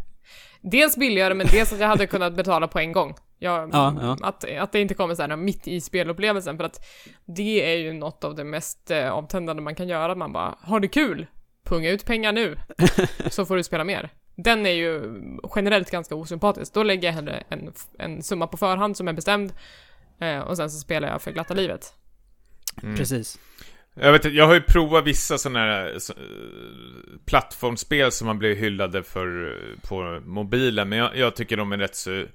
[0.62, 3.16] Dels billigare, men dels att jag hade kunnat betala på en gång.
[3.40, 4.18] Jag, ja, ja.
[4.22, 6.86] Att, att det inte kommer såhär mitt i spelupplevelsen, för att
[7.26, 10.16] det är ju något av det mest eh, avtändande man kan göra.
[10.16, 11.28] Man bara, har det kul?
[11.66, 12.58] Punga ut pengar nu,
[13.30, 14.10] så får du spela mer.
[14.36, 15.20] Den är ju
[15.56, 16.74] generellt ganska osympatisk.
[16.74, 19.54] Då lägger jag hellre en, en summa på förhand som är bestämd
[20.20, 21.94] eh, och sen så spelar jag för glatta livet.
[22.84, 22.96] Mm.
[22.96, 23.40] Precis.
[23.94, 26.14] Jag vet jag har ju provat vissa sådana här så,
[27.26, 31.78] plattformsspel som man blir hyllade för eh, på mobilen, men jag, jag tycker de är
[31.78, 32.26] rätt så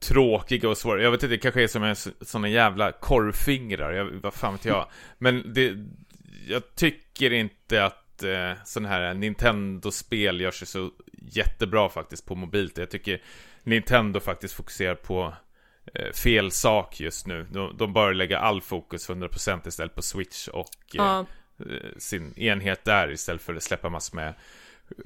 [0.00, 1.02] tråkiga och svåra.
[1.02, 4.64] Jag vet inte, det kanske är som en såna jävla korvfingrar, jag, vad fan vet
[4.64, 4.86] jag.
[5.18, 5.76] Men det,
[6.48, 10.90] jag tycker inte att eh, sådana här Nintendo-spel gör sig så
[11.32, 12.78] jättebra faktiskt på mobilt.
[12.78, 13.22] Jag tycker
[13.62, 15.34] Nintendo faktiskt fokuserar på
[15.94, 17.46] eh, fel sak just nu.
[17.52, 21.26] De, de bör lägga all fokus 100% istället på Switch och eh, Ja.
[21.60, 21.66] eh,
[21.98, 24.34] sin enhet där istället för att släppa massor med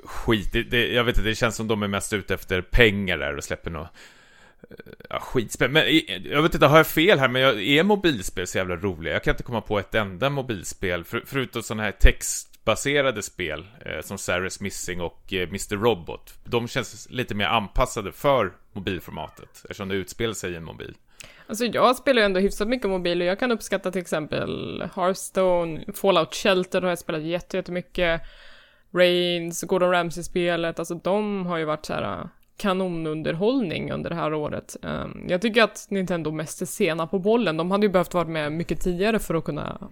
[0.04, 0.52] skit.
[0.52, 3.36] Det, det, jag vet inte, det känns som de är mest ute efter pengar där
[3.36, 3.88] och släpper något
[4.70, 4.76] eh,
[5.10, 5.70] Ja, skitspel.
[5.70, 7.28] Men i- jag vet inte, har jag fel här?
[7.28, 9.12] Men jag, är mobilspel så jävla roliga?
[9.14, 11.92] Jag kan inte komma på ett enda mobilspel, för, förutom sådana här
[12.64, 15.76] textbaserade spel, eh, som Sarah's Missing och eh, Mr.
[15.76, 16.34] Robot.
[16.44, 20.94] De känns lite mer anpassade för mobilformatet, eftersom det utspelar sig i en mobil.
[21.46, 25.84] Alltså jag spelar ju ändå hyfsat mycket mobil och jag kan uppskatta till exempel Hearthstone,
[25.94, 28.20] Fallout Shelter har jag spelat jätte- jättemycket,
[28.94, 34.34] Reigns, Gordon Ramsay-spelet, alltså de har ju varit så här äh, kanonunderhållning under det här
[34.34, 34.76] året.
[34.82, 38.24] Ehm, jag tycker att Nintendo mest är sena på bollen, de hade ju behövt vara
[38.28, 39.88] med mycket tidigare för att kunna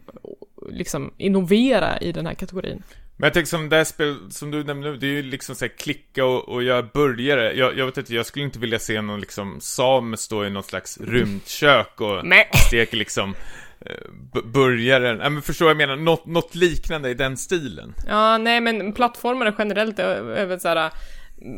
[0.71, 2.83] liksom innovera i den här kategorin.
[3.17, 5.55] Men jag tänker som det här spel som du nämnde nu, det är ju liksom
[5.55, 7.53] så här klicka och, och göra burgare.
[7.53, 10.63] Jag, jag vet inte, jag skulle inte vilja se någon liksom sam stå i någon
[10.63, 12.25] slags rymdkök och
[12.67, 13.35] steker liksom
[13.81, 13.93] eh,
[14.33, 15.19] bu- burgaren.
[15.23, 15.97] Ja, men förstår vad jag menar?
[15.97, 17.95] Något, något liknande i den stilen.
[18.07, 20.91] Ja, nej men plattformar generellt är, är väl såhär,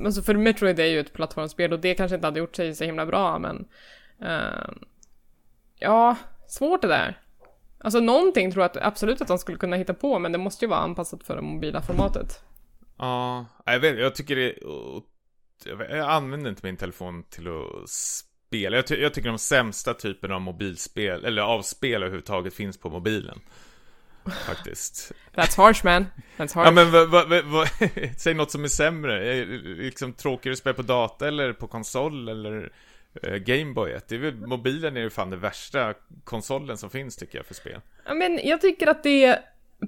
[0.04, 2.84] alltså för Metroid är ju ett plattformsspel och det kanske inte hade gjort sig så
[2.84, 3.64] himla bra men,
[4.24, 4.70] eh,
[5.78, 6.16] ja,
[6.48, 7.18] svårt det där.
[7.84, 10.64] Alltså någonting tror jag att, absolut att de skulle kunna hitta på men det måste
[10.64, 12.40] ju vara anpassat för det mobila formatet.
[12.98, 14.54] Ja, jag vet jag tycker det
[15.64, 18.76] jag, använder inte min telefon till att spela.
[18.76, 22.90] Jag, ty, jag tycker de sämsta typerna av mobilspel, eller av spel överhuvudtaget finns på
[22.90, 23.40] mobilen.
[24.46, 25.12] Faktiskt.
[25.34, 26.06] That's harsh man.
[26.36, 26.66] That's harsh.
[26.66, 27.68] Ja men vad, vad, vad,
[28.16, 29.34] säg något som är sämre.
[29.34, 32.72] Är det liksom tråkigare att spela på data eller på konsol eller
[33.22, 34.00] Eh, Gameboyet, Gameboy?
[34.08, 35.94] Det är väl, mobilen är ju fan den värsta
[36.24, 37.80] konsolen som finns tycker jag för spel.
[38.06, 39.38] Ja, men jag tycker att det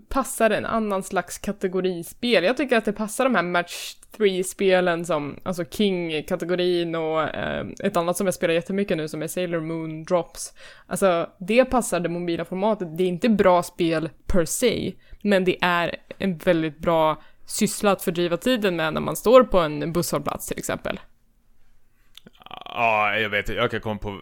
[0.09, 2.45] passar en annan slags kategorispel.
[2.45, 7.97] Jag tycker att det passar de här match 3-spelen som, alltså King-kategorin och eh, ett
[7.97, 10.53] annat som jag spelar jättemycket nu som är Sailor Moon Drops.
[10.87, 12.99] Alltså, det passar det mobila formatet.
[12.99, 18.03] Det är inte bra spel per se, men det är en väldigt bra syssla att
[18.03, 21.01] fördriva tiden med när man står på en busshållplats till exempel.
[22.64, 24.21] Ja, jag vet Jag kan komma på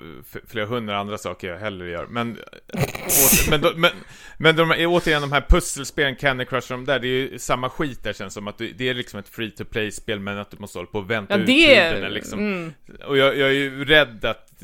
[0.48, 2.06] flera hundra andra saker jag hellre gör.
[2.06, 3.90] Men, åter, men, men,
[4.36, 7.68] men de, återigen de här pusselspelen, Candy Crush och de där, det är ju samma
[7.68, 10.56] skit där känns som att det är liksom ett free to play-spel men att du
[10.58, 12.38] måste hålla på och vänta Ja, ut tiden liksom.
[12.38, 12.72] Mm.
[13.06, 14.62] Och jag, jag är ju rädd att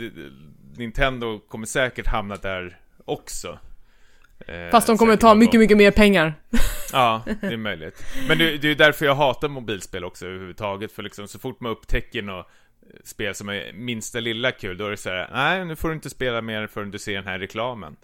[0.76, 3.58] Nintendo kommer säkert hamna där också.
[4.46, 6.34] Eh, Fast de kommer ta mycket, mycket mer pengar.
[6.92, 8.04] Ja, det är möjligt.
[8.28, 11.72] Men det, det är därför jag hatar mobilspel också överhuvudtaget, för liksom så fort man
[11.72, 12.50] upptäcker något
[13.04, 15.94] spel som är minsta lilla kul, då är det så här: nej nu får du
[15.94, 17.96] inte spela mer förrän du ser den här reklamen.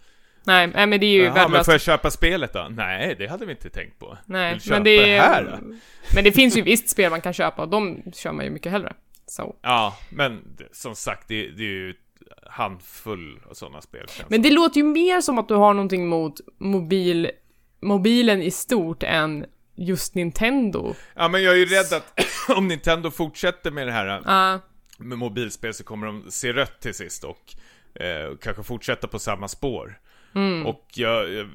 [0.46, 2.66] Nej, nej men det är ju Jaha, men får jag köpa spelet då?
[2.70, 4.18] Nej, det hade vi inte tänkt på.
[4.26, 5.76] Nej, men det, det här då?
[6.14, 8.72] Men det finns ju visst spel man kan köpa och de kör man ju mycket
[8.72, 8.92] hellre.
[9.26, 9.56] Så.
[9.62, 11.94] Ja, men som sagt, det, det är ju
[12.46, 16.40] handfull av sådana spel Men det låter ju mer som att du har någonting mot
[16.58, 17.30] mobil,
[17.80, 20.94] mobilen i stort än just Nintendo.
[21.14, 22.20] Ja, men jag är ju rädd att
[22.56, 24.60] om Nintendo fortsätter med det här Ja,
[24.98, 27.54] med mobilspel så kommer de se rött till sist och
[28.02, 29.98] eh, kanske fortsätta på samma spår.
[30.66, 31.48] Och jag, jag,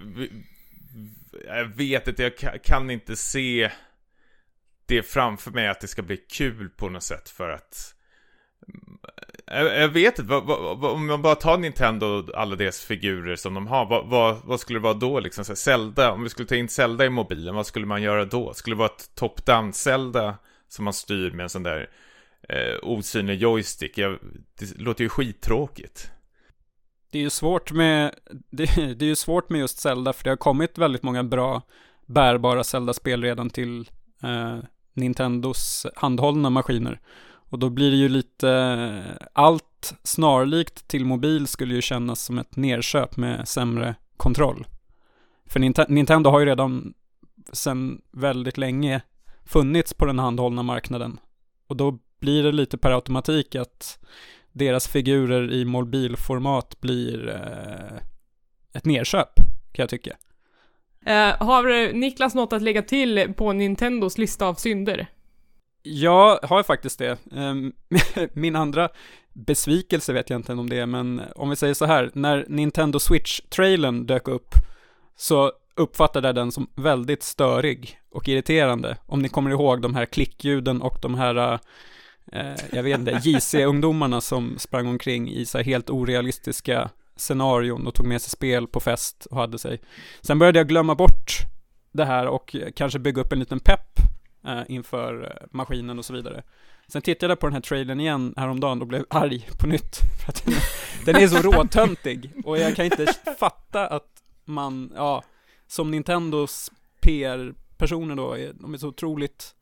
[1.45, 3.71] jag vet inte, jag ka- kan inte se
[4.85, 7.95] det framför mig att det ska bli kul på något sätt för att
[9.45, 12.83] jag, jag vet inte, vad, vad, vad, om man bara tar Nintendo och alla deras
[12.85, 15.45] figurer som de har, vad, vad, vad skulle det vara då liksom?
[15.45, 18.25] Så här, Zelda, om vi skulle ta in Zelda i mobilen, vad skulle man göra
[18.25, 18.53] då?
[18.53, 21.89] Skulle det vara ett top-down Zelda som man styr med en sån där
[22.49, 23.97] eh, osynlig joystick?
[23.97, 24.19] Jag,
[24.59, 26.11] det låter ju skittråkigt.
[27.11, 28.15] Det är ju svårt med,
[28.51, 31.61] det, det är ju svårt med just Zelda, för det har kommit väldigt många bra
[32.05, 33.89] bärbara Zelda-spel redan till
[34.23, 34.57] eh,
[34.93, 36.99] Nintendos handhållna maskiner.
[37.49, 42.39] Och då blir det ju lite, eh, allt snarlikt till mobil skulle ju kännas som
[42.39, 44.67] ett nerköp med sämre kontroll.
[45.45, 46.93] För Nintendo har ju redan
[47.53, 49.01] sedan väldigt länge
[49.45, 51.19] funnits på den handhållna marknaden.
[51.67, 53.99] Och då blir det lite per automatik att
[54.51, 57.97] deras figurer i mobilformat blir eh,
[58.73, 59.35] ett nerköp,
[59.71, 60.17] kan jag tycka.
[61.05, 65.07] Eh, har Niklas något att lägga till på Nintendos lista av synder?
[65.83, 67.17] Jag har faktiskt det.
[67.31, 67.73] Ehm,
[68.33, 68.89] Min andra
[69.33, 72.99] besvikelse vet jag inte om det är, men om vi säger så här, när Nintendo
[72.99, 74.55] Switch-trailern dök upp
[75.15, 78.97] så uppfattade jag den som väldigt störig och irriterande.
[79.05, 81.59] Om ni kommer ihåg de här klickljuden och de här, eh,
[82.31, 87.93] Eh, jag vet inte, JC-ungdomarna som sprang omkring i så här helt orealistiska scenarion och
[87.93, 89.81] tog med sig spel på fest och hade sig.
[90.21, 91.37] Sen började jag glömma bort
[91.91, 93.99] det här och kanske bygga upp en liten pepp
[94.47, 96.43] eh, inför eh, maskinen och så vidare.
[96.87, 99.95] Sen tittade jag på den här trailern igen häromdagen och blev arg på nytt.
[100.25, 100.53] För att den,
[101.05, 105.23] den är så råtöntig och jag kan inte fatta att man, ja,
[105.67, 109.55] som Nintendos PR-personer då, de är så otroligt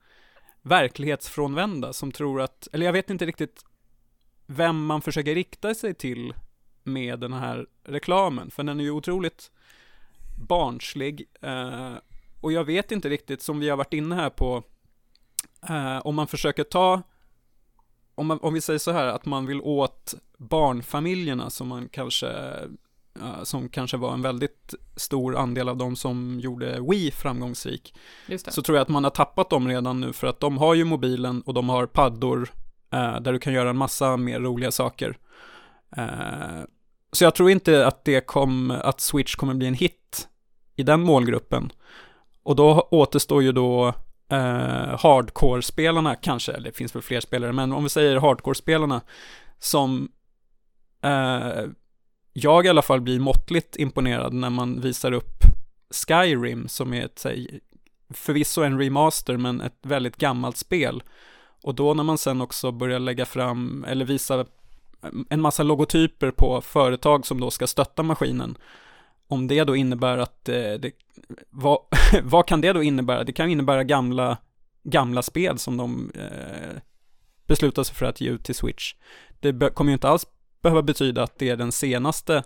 [0.67, 3.65] verklighetsfrånvända som tror att, eller jag vet inte riktigt
[4.45, 6.34] vem man försöker rikta sig till
[6.84, 9.51] med den här reklamen, för den är ju otroligt
[10.38, 11.93] barnslig eh,
[12.41, 14.63] och jag vet inte riktigt, som vi har varit inne här på,
[15.69, 17.01] eh, om man försöker ta,
[18.15, 22.53] om, man, om vi säger så här, att man vill åt barnfamiljerna som man kanske,
[23.43, 27.93] som kanske var en väldigt stor andel av de som gjorde Wii framgångsrik,
[28.47, 30.84] så tror jag att man har tappat dem redan nu, för att de har ju
[30.84, 32.49] mobilen och de har paddor,
[32.93, 35.17] eh, där du kan göra en massa mer roliga saker.
[35.97, 36.63] Eh,
[37.12, 40.27] så jag tror inte att det kom, att Switch kommer bli en hit
[40.75, 41.71] i den målgruppen.
[42.43, 43.88] Och då återstår ju då
[44.30, 49.01] eh, hardcore-spelarna kanske, eller det finns väl fler spelare, men om vi säger hardcore-spelarna
[49.60, 50.12] som
[51.01, 51.63] eh,
[52.39, 55.43] jag i alla fall blir måttligt imponerad när man visar upp
[55.89, 57.26] Skyrim som är ett,
[58.10, 61.04] förvisso en remaster, men ett väldigt gammalt spel.
[61.63, 64.45] Och då när man sen också börjar lägga fram, eller visa eh,
[65.30, 68.58] en massa logotyper på företag som då ska stötta maskinen.
[69.28, 70.91] Om det då innebär att eh, det,
[71.50, 71.80] vad,
[72.23, 73.23] vad kan det då innebära?
[73.23, 74.38] Det kan innebära gamla,
[74.84, 76.82] gamla spel som de eh,
[77.47, 78.93] beslutar sig för att ge ut till Switch.
[79.39, 80.26] Det kommer ju inte alls
[80.61, 82.43] behöva betyda att det är den senaste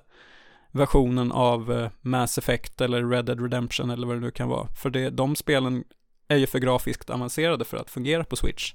[0.71, 4.67] versionen av eh, Mass Effect eller Red Dead Redemption eller vad det nu kan vara.
[4.67, 5.84] För det, de spelen
[6.28, 8.74] är ju för grafiskt avancerade för att fungera på Switch.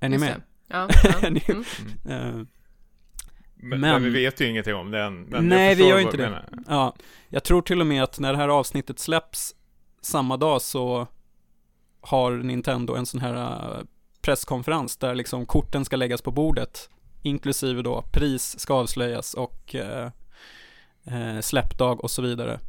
[0.00, 0.42] Är ni med?
[0.68, 0.88] Ja,
[1.22, 1.30] ja.
[1.30, 1.64] Ni- Mm.
[2.08, 2.46] Eh,
[3.66, 5.22] Men, Men- men vi vet ju ingenting om den.
[5.22, 6.22] Men Nej, jag vi gör inte det.
[6.22, 6.48] menar.
[6.68, 6.94] Ja,
[7.28, 9.54] jag tror till och med att när det här avsnittet släpps
[10.00, 11.06] samma dag så
[12.00, 13.84] har Nintendo en sån här eh,
[14.22, 16.90] presskonferens där liksom korten ska läggas på bordet,
[17.24, 20.10] inklusive då pris ska avslöjas och eh,
[21.04, 22.60] eh, släppdag och så vidare.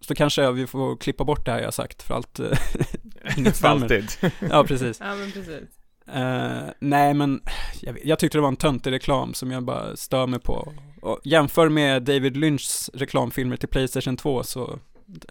[0.00, 2.58] Så kanske vi får klippa bort det här jag sagt för allt, eh,
[3.36, 4.10] Inget För alltid.
[4.50, 5.00] ja precis.
[5.00, 5.68] ja, men precis.
[6.12, 7.40] Eh, nej men,
[7.80, 10.72] jag, jag tyckte det var en töntig reklam som jag bara stör mig på.
[11.02, 14.78] Och jämför med David Lynchs reklamfilmer till Playstation 2 så,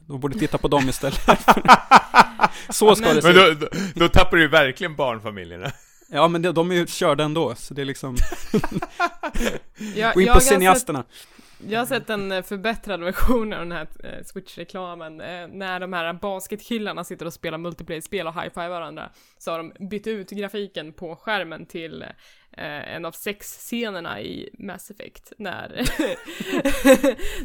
[0.02, 1.20] de borde titta på dem istället.
[2.70, 3.60] så ska det se Men ut.
[3.60, 5.72] då, då, då tappar du ju verkligen barnfamiljerna.
[6.10, 8.16] Ja men de, de är ju körda ändå, så det är liksom,
[9.96, 11.04] Jag, gå in på cineasterna.
[11.70, 15.22] jag har sett en eh, förbättrad version av den här eh, Switch-reklamen.
[15.22, 19.10] Eh, när de här basketkillarna sitter och spelar multiplayer-spel och high-five varandra.
[19.38, 22.06] Så har de bytt ut grafiken på skärmen till
[22.60, 25.34] en av sexscenerna i Mass Effect.
[25.38, 25.84] När,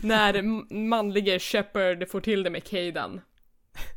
[0.07, 0.43] när
[0.75, 3.21] manlige Shepard får till det med Kaidan.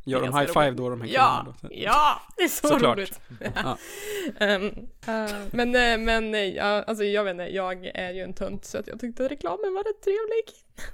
[0.04, 1.68] Gör de high five då de här Ja, då?
[1.72, 2.96] ja, det är så Såklart.
[2.98, 3.20] roligt.
[3.54, 3.78] Ja.
[4.46, 4.64] Ehm,
[5.06, 8.64] eh, men, eh, men, eh, ja, alltså jag vet inte, jag är ju en tönt
[8.64, 10.44] så att jag tyckte att reklamen var rätt trevlig.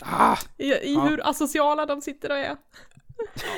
[0.00, 1.00] Ah, I, i Ja.
[1.00, 2.56] hur asociala de sitter och är.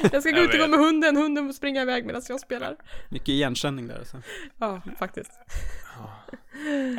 [0.13, 2.41] Jag ska gå Jag ut och gå med hunden, hunden får springa iväg medan jag
[2.41, 2.77] spelar.
[3.09, 4.17] mycket igenkänning där alltså.
[4.59, 5.31] Ja, faktiskt.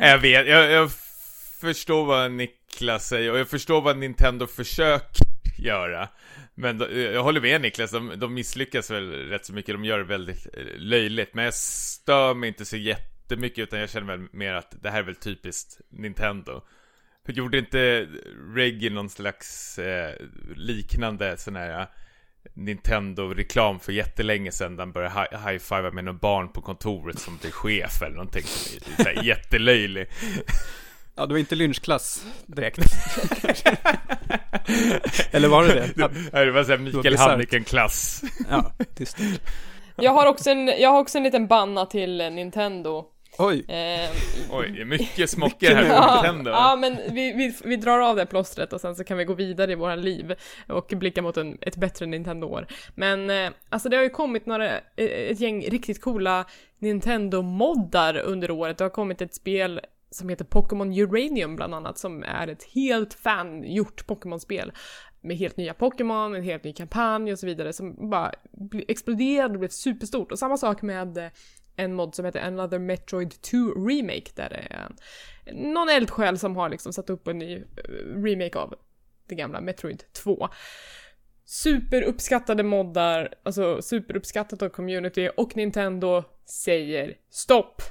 [0.00, 0.90] Jag vet, jag, jag
[1.60, 5.26] förstår vad Niklas säger och jag förstår vad Nintendo försöker
[5.58, 6.08] göra.
[6.58, 9.84] Men då, eh, jag håller med Niklas, de, de misslyckas väl rätt så mycket, de
[9.84, 11.34] gör det väldigt eh, löjligt.
[11.34, 14.98] Men jag stör mig inte så jättemycket utan jag känner väl mer att det här
[14.98, 16.62] är väl typiskt Nintendo.
[17.26, 18.08] För gjorde inte
[18.54, 20.14] Reggie någon slags eh,
[20.56, 21.86] liknande sån här eh,
[22.54, 27.50] Nintendo-reklam för jättelänge sedan där han började high-fiva med någon barn på kontoret som blir
[27.50, 30.06] chef eller någonting som är är jättelöjlig.
[31.16, 32.78] Ja, det var inte lynchklass direkt.
[35.30, 35.90] Eller var det det?
[35.96, 36.08] Ja,
[36.44, 37.16] Det, var såhär Mikael.
[37.16, 38.22] Hanniken-klass.
[38.50, 39.16] Ja, tyst.
[39.96, 43.04] Jag har också en, jag har också en liten banna till Nintendo.
[43.38, 44.10] Oj, Eh,
[44.50, 46.50] Oj, det är mycket smockor här på Ja, Nintendo.
[46.50, 49.34] ja men vi, vi, vi drar av det plåstret och sen så kan vi gå
[49.34, 50.34] vidare i våra liv
[50.68, 52.66] och blicka mot en, ett bättre Nintendo-år.
[52.94, 54.80] Men eh, alltså det har ju kommit några, eh,
[55.30, 56.44] ett gäng riktigt coola
[56.78, 58.78] Nintendo-moddar under året.
[58.78, 59.80] Det har kommit ett spel
[60.16, 64.72] som heter Pokémon Uranium bland annat som är ett helt fan-gjort Pokémon-spel
[65.20, 68.32] med helt nya Pokémon, en helt ny kampanj och så vidare som bara
[68.88, 70.32] exploderade och blev superstort.
[70.32, 71.30] Och samma sak med eh,
[71.76, 74.92] en mod som heter Another Metroid 2 Remake där det är
[75.52, 77.62] någon eldsjäl som har liksom satt upp en ny eh,
[78.22, 78.74] remake av
[79.28, 80.48] det gamla Metroid 2.
[81.44, 87.82] Superuppskattade moddar, alltså superuppskattat av community och Nintendo säger stopp.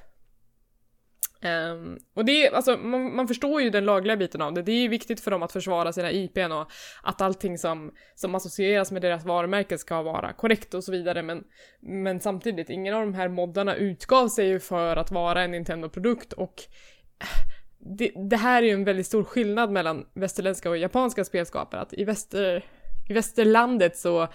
[1.45, 4.61] Um, och det är, alltså, man, man, förstår ju den lagliga biten av det.
[4.61, 6.71] Det är ju viktigt för dem att försvara sina IPn och
[7.03, 11.21] att allting som, som associeras med deras varumärke ska vara korrekt och så vidare.
[11.21, 11.43] Men,
[11.79, 16.33] men samtidigt, ingen av de här moddarna utgav sig ju för att vara en Nintendo-produkt
[16.33, 16.63] och
[17.21, 17.27] eh,
[17.97, 21.81] det, det, här är ju en väldigt stor skillnad mellan västerländska och japanska spelskapare.
[21.81, 22.65] Att i, väster,
[23.09, 24.27] i västerlandet så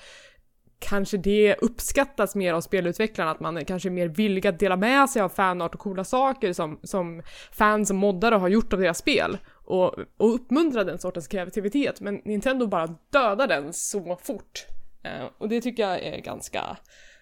[0.80, 4.76] kanske det uppskattas mer av spelutvecklarna, att man är kanske är mer villig att dela
[4.76, 7.22] med sig av fanart och coola saker som, som
[7.52, 12.00] fans och moddare har gjort av deras spel och, och uppmuntra den sortens kreativitet.
[12.00, 14.66] Men Nintendo bara dödar den så fort.
[15.02, 16.76] Eh, och det tycker jag är ganska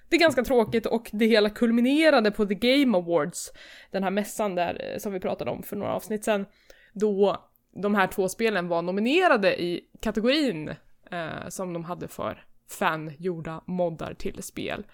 [0.09, 3.53] det är ganska tråkigt och det hela kulminerade på The Game Awards,
[3.91, 6.47] den här mässan där eh, som vi pratade om för några avsnitt sedan,
[6.93, 7.45] då
[7.83, 10.69] de här två spelen var nominerade i kategorin
[11.11, 14.87] eh, som de hade för fangjorda moddar till spel.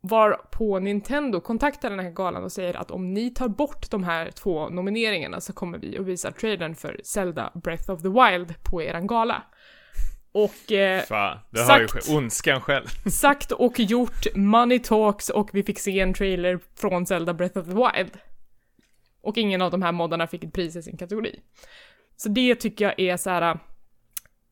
[0.00, 4.04] Var på Nintendo kontaktar den här galan och säger att om ni tar bort de
[4.04, 8.54] här två nomineringarna så kommer vi att visa trailern för Zelda Breath of the Wild
[8.64, 9.42] på eran gala.
[10.32, 10.72] Och...
[10.72, 12.86] Eh, Fan, det har sagt, ju ondskan själv.
[13.10, 17.64] sagt och gjort, money talks och vi fick se en trailer från Zelda Breath of
[17.64, 18.18] the Wild.
[19.20, 21.40] Och ingen av de här moddarna fick ett pris i sin kategori.
[22.16, 23.58] Så det tycker jag är så här.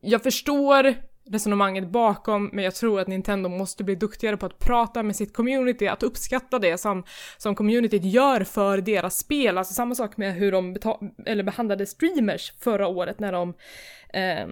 [0.00, 0.94] Jag förstår
[1.27, 5.33] resonemanget bakom, men jag tror att Nintendo måste bli duktigare på att prata med sitt
[5.33, 7.05] community, att uppskatta det som,
[7.37, 9.59] som communityt gör för deras spel.
[9.59, 10.77] Alltså samma sak med hur de
[11.27, 13.55] eller behandlade streamers förra året när de
[14.09, 14.47] eh,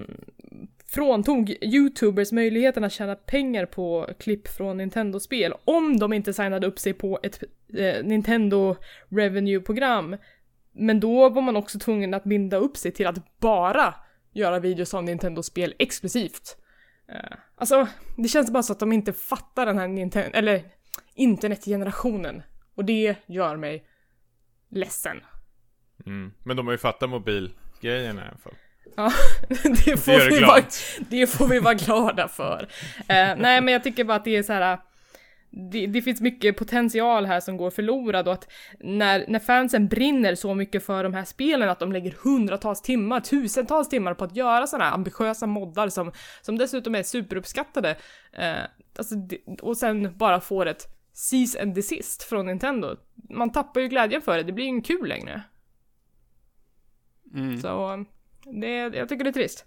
[0.87, 6.79] fråntog YouTubers möjligheten att tjäna pengar på klipp från Nintendo-spel om de inte signade upp
[6.79, 7.43] sig på ett
[7.79, 8.77] eh, Nintendo
[9.09, 10.17] Revenue-program.
[10.73, 13.95] Men då var man också tvungen att binda upp sig till att bara
[14.33, 16.62] göra videos av Nintendo-spel exklusivt.
[17.13, 20.65] Uh, alltså, det känns bara så att de inte fattar den här Nintendo, eller
[21.15, 22.43] internetgenerationen.
[22.75, 23.87] Och det gör mig
[24.71, 25.21] ledsen.
[26.07, 26.33] Mm.
[26.45, 28.55] Men de har ju fattat mobilgrejen i alla fall.
[28.97, 29.13] Ja,
[29.85, 30.63] det får, det vi vara,
[31.11, 32.63] det får vi vara glada för.
[32.63, 33.07] Uh,
[33.37, 34.79] nej, men jag tycker bara att det är så här
[35.53, 40.35] det, det, finns mycket potential här som går förlorad och att när, när fansen brinner
[40.35, 44.37] så mycket för de här spelen att de lägger hundratals timmar, tusentals timmar på att
[44.37, 47.97] göra sådana här ambitiösa moddar som, som dessutom är superuppskattade
[48.33, 48.57] eh,
[48.99, 49.15] alltså,
[49.63, 52.97] och sen bara får ett cease and desist från Nintendo.
[53.31, 55.43] Man tappar ju glädjen för det, det blir ju inte kul längre.
[57.35, 57.61] Mm.
[57.61, 58.05] Så
[58.61, 59.65] det, jag tycker det är trist.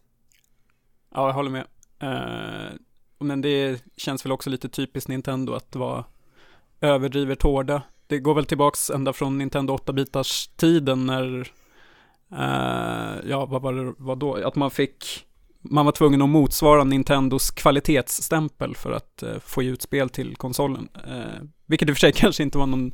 [1.11, 1.65] Ja, jag håller med.
[2.03, 2.75] Uh,
[3.19, 6.03] men det känns väl också lite typiskt Nintendo att vara
[6.81, 7.81] överdrivet hårda.
[8.07, 11.51] Det går väl tillbaks ända från Nintendo 8-bitars tiden när,
[12.31, 14.35] uh, ja vad var det, vad då?
[14.35, 15.25] Att man fick,
[15.61, 20.89] man var tvungen att motsvara Nintendos kvalitetsstämpel för att uh, få ut spel till konsolen.
[21.07, 22.91] Uh, vilket i och för sig kanske inte var någon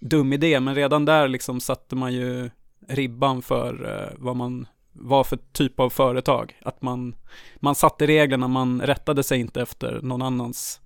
[0.00, 2.50] dum idé, men redan där liksom satte man ju
[2.88, 4.66] ribban för vad man
[5.00, 6.58] vad för typ av företag.
[6.62, 7.14] Att man,
[7.56, 10.80] man satte reglerna, man rättade sig inte efter någon annans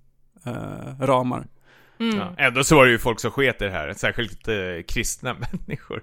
[0.45, 1.47] eh, ramar.
[1.99, 2.17] Mm.
[2.17, 4.55] Ja, ändå så var det ju folk som sket i det här, särskilt eh,
[4.87, 6.01] kristna människor.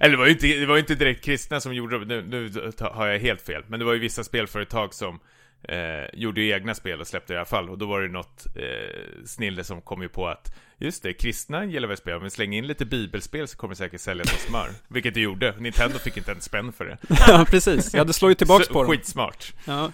[0.00, 2.72] Eller det var ju inte, det var inte direkt kristna som gjorde det, nu, nu
[2.80, 5.20] har jag helt fel, men det var ju vissa spelföretag som
[5.68, 7.70] eh, gjorde ju egna spel och släppte i alla fall.
[7.70, 11.64] Och då var det något eh, snille som kom ju på att just det, kristna
[11.64, 14.68] gillar väl spel, men släng in lite bibelspel så kommer det säkert sälja som smör.
[14.88, 15.54] Vilket det gjorde.
[15.58, 16.98] Nintendo fick inte en spänn för det.
[17.28, 17.94] ja, precis.
[17.94, 18.92] Ja, det slår ju tillbaks på dem.
[18.92, 19.52] Skitsmart.
[19.66, 19.92] Ja.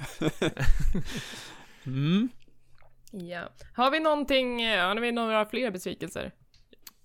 [1.87, 2.29] mm.
[3.11, 3.53] Ja.
[3.75, 6.33] Har vi någonting, eh, har vi några fler besvikelser?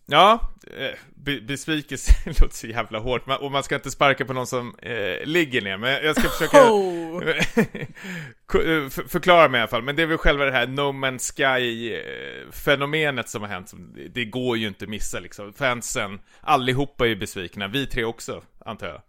[0.09, 0.39] Ja,
[0.77, 4.75] eh, be besvikelse låter så jävla hårt, och man ska inte sparka på någon som
[4.81, 7.21] eh, ligger ner, men jag ska försöka oh.
[9.07, 9.83] förklara mig i alla fall.
[9.83, 13.73] Men det är väl själva det här No Man's Sky-fenomenet som har hänt,
[14.13, 15.53] det går ju inte att missa liksom.
[15.53, 19.01] Fansen, allihopa är ju besvikna, vi tre också, antar jag.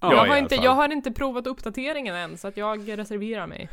[0.00, 3.68] Ja, jag, har inte, jag har inte provat uppdateringen än, så att jag reserverar mig.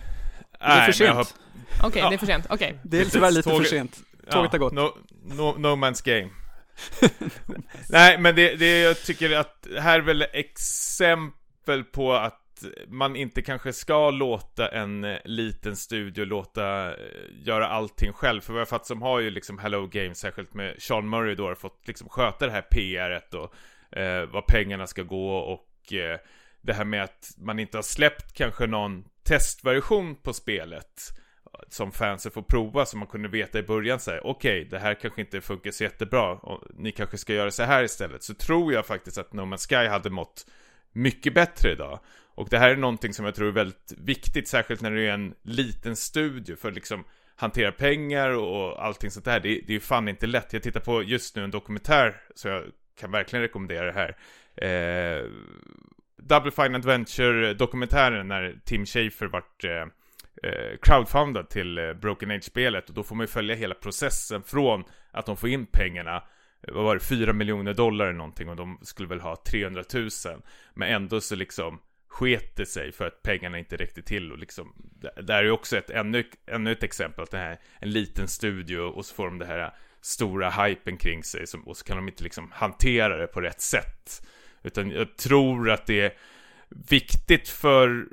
[0.60, 1.16] Det är för sent.
[1.16, 1.22] Har...
[1.24, 2.10] Okej, okay, ja.
[2.10, 2.68] det är för sent, okej.
[2.68, 2.80] Okay.
[2.84, 3.62] Det är tyvärr lite Tåg...
[3.62, 3.96] för sent.
[4.30, 4.74] Tåget ja, har gått.
[4.74, 4.94] No,
[5.24, 6.30] no, no Man's Game.
[7.90, 12.44] Nej, men det, det jag tycker att här är väl exempel på att
[12.88, 16.98] man inte kanske ska låta en eh, liten studio låta eh,
[17.44, 18.42] göra allting själv.
[18.42, 21.56] För vad jag fattar som har ju liksom Hello Games, särskilt med Sean Murray då,
[21.56, 23.54] fått liksom sköta det här PRet och
[24.00, 26.20] eh, vad pengarna ska gå och eh,
[26.62, 31.02] det här med att man inte har släppt kanske någon testversion på spelet
[31.70, 34.80] som fansen får prova så man kunde veta i början så här, okej, okay, det
[34.80, 38.24] här kanske inte funkar så jättebra och ni kanske ska göra så här istället.
[38.24, 40.46] Så tror jag faktiskt att No Man's Sky hade mått
[40.92, 42.00] mycket bättre idag.
[42.36, 45.14] Och det här är någonting som jag tror är väldigt viktigt, särskilt när det är
[45.14, 47.04] en liten studio för liksom
[47.36, 49.40] hantera pengar och allting sånt där.
[49.40, 50.54] Det, det är ju fan inte lätt.
[50.54, 52.64] Jag tittar på just nu en dokumentär, så jag
[53.00, 54.18] kan verkligen rekommendera det här.
[54.56, 55.26] Eh,
[56.18, 59.86] Double Fine Adventure-dokumentären när Tim Schafer vart eh,
[60.44, 62.90] eh, crowdfundad till eh, Broken Age-spelet.
[62.90, 66.16] Och då får man ju följa hela processen från att de får in pengarna
[66.68, 69.84] eh, vad var det, 4 miljoner dollar eller någonting och de skulle väl ha 300
[69.94, 70.10] 000
[70.74, 74.32] Men ändå så liksom sket det sig för att pengarna inte räckte till.
[74.32, 74.76] Och liksom
[75.24, 78.80] Där är ju också ett, ännu, ännu ett exempel att det här en liten studio
[78.80, 79.72] och så får de det här eh,
[80.02, 83.62] stora hypen kring sig som, och så kan de inte liksom hantera det på rätt
[83.62, 84.28] sätt.
[84.64, 86.14] Utan jag tror att det är
[86.70, 88.08] viktigt för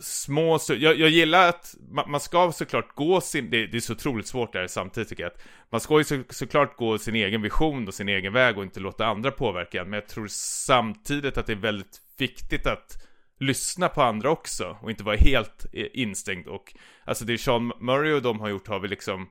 [0.00, 3.92] små, jag, jag gillar att man, man, ska såklart gå sin, det, det, är så
[3.92, 7.42] otroligt svårt där samtidigt tycker jag att Man ska ju så, såklart gå sin egen
[7.42, 10.26] vision och sin egen väg och inte låta andra påverka en, men jag tror
[10.66, 13.04] samtidigt att det är väldigt viktigt att
[13.40, 16.74] lyssna på andra också och inte vara helt instängd och
[17.04, 19.28] Alltså det Sean Murray och de har gjort har vi liksom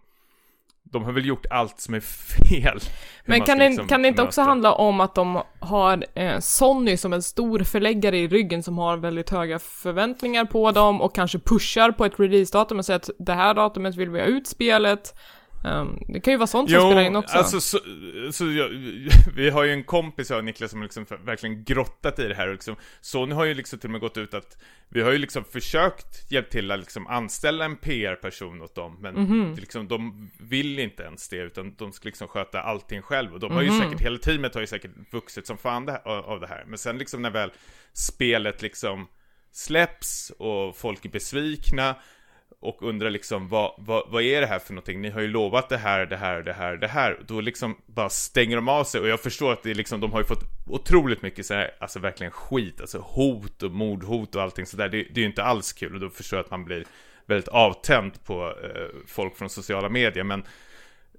[0.91, 2.79] de har väl gjort allt som är fel.
[3.25, 4.27] Men kan det, liksom kan det inte möta.
[4.27, 8.77] också handla om att de har eh, Sony som en stor förläggare i ryggen som
[8.77, 13.09] har väldigt höga förväntningar på dem och kanske pushar på ett releasedatum och säger att
[13.19, 15.15] det här datumet vill vi ha ut spelet.
[15.63, 17.37] Um, det kan ju vara sånt som spelar in också.
[17.37, 17.79] alltså så,
[18.31, 18.69] så jag,
[19.35, 22.47] vi har ju en kompis jag och Niklas som liksom verkligen grottat i det här
[22.47, 24.57] och liksom, Sony har ju liksom till och med gått ut att
[24.89, 29.15] vi har ju liksom försökt hjälpa till att liksom anställa en PR-person åt dem, men
[29.15, 29.59] mm -hmm.
[29.59, 33.51] liksom, de vill inte ens det, utan de ska liksom sköta allting själv och de
[33.51, 33.83] har ju mm -hmm.
[33.83, 36.97] säkert, hela teamet har ju säkert vuxit som fan det, av det här, men sen
[36.97, 37.51] liksom när väl
[37.93, 39.07] spelet liksom
[39.51, 41.95] släpps och folk är besvikna
[42.59, 45.01] och undrar liksom vad, vad, vad är det här för någonting?
[45.01, 47.19] Ni har ju lovat det här, det här, det här, det här.
[47.27, 50.11] Då liksom bara stänger de av sig och jag förstår att det är liksom, de
[50.11, 54.41] har ju fått otroligt mycket så här, alltså verkligen skit, alltså hot och mordhot och
[54.41, 54.89] allting sådär.
[54.89, 56.85] Det, det är ju inte alls kul och då förstår jag att man blir
[57.25, 60.23] väldigt avtänd på eh, folk från sociala medier.
[60.23, 60.43] Men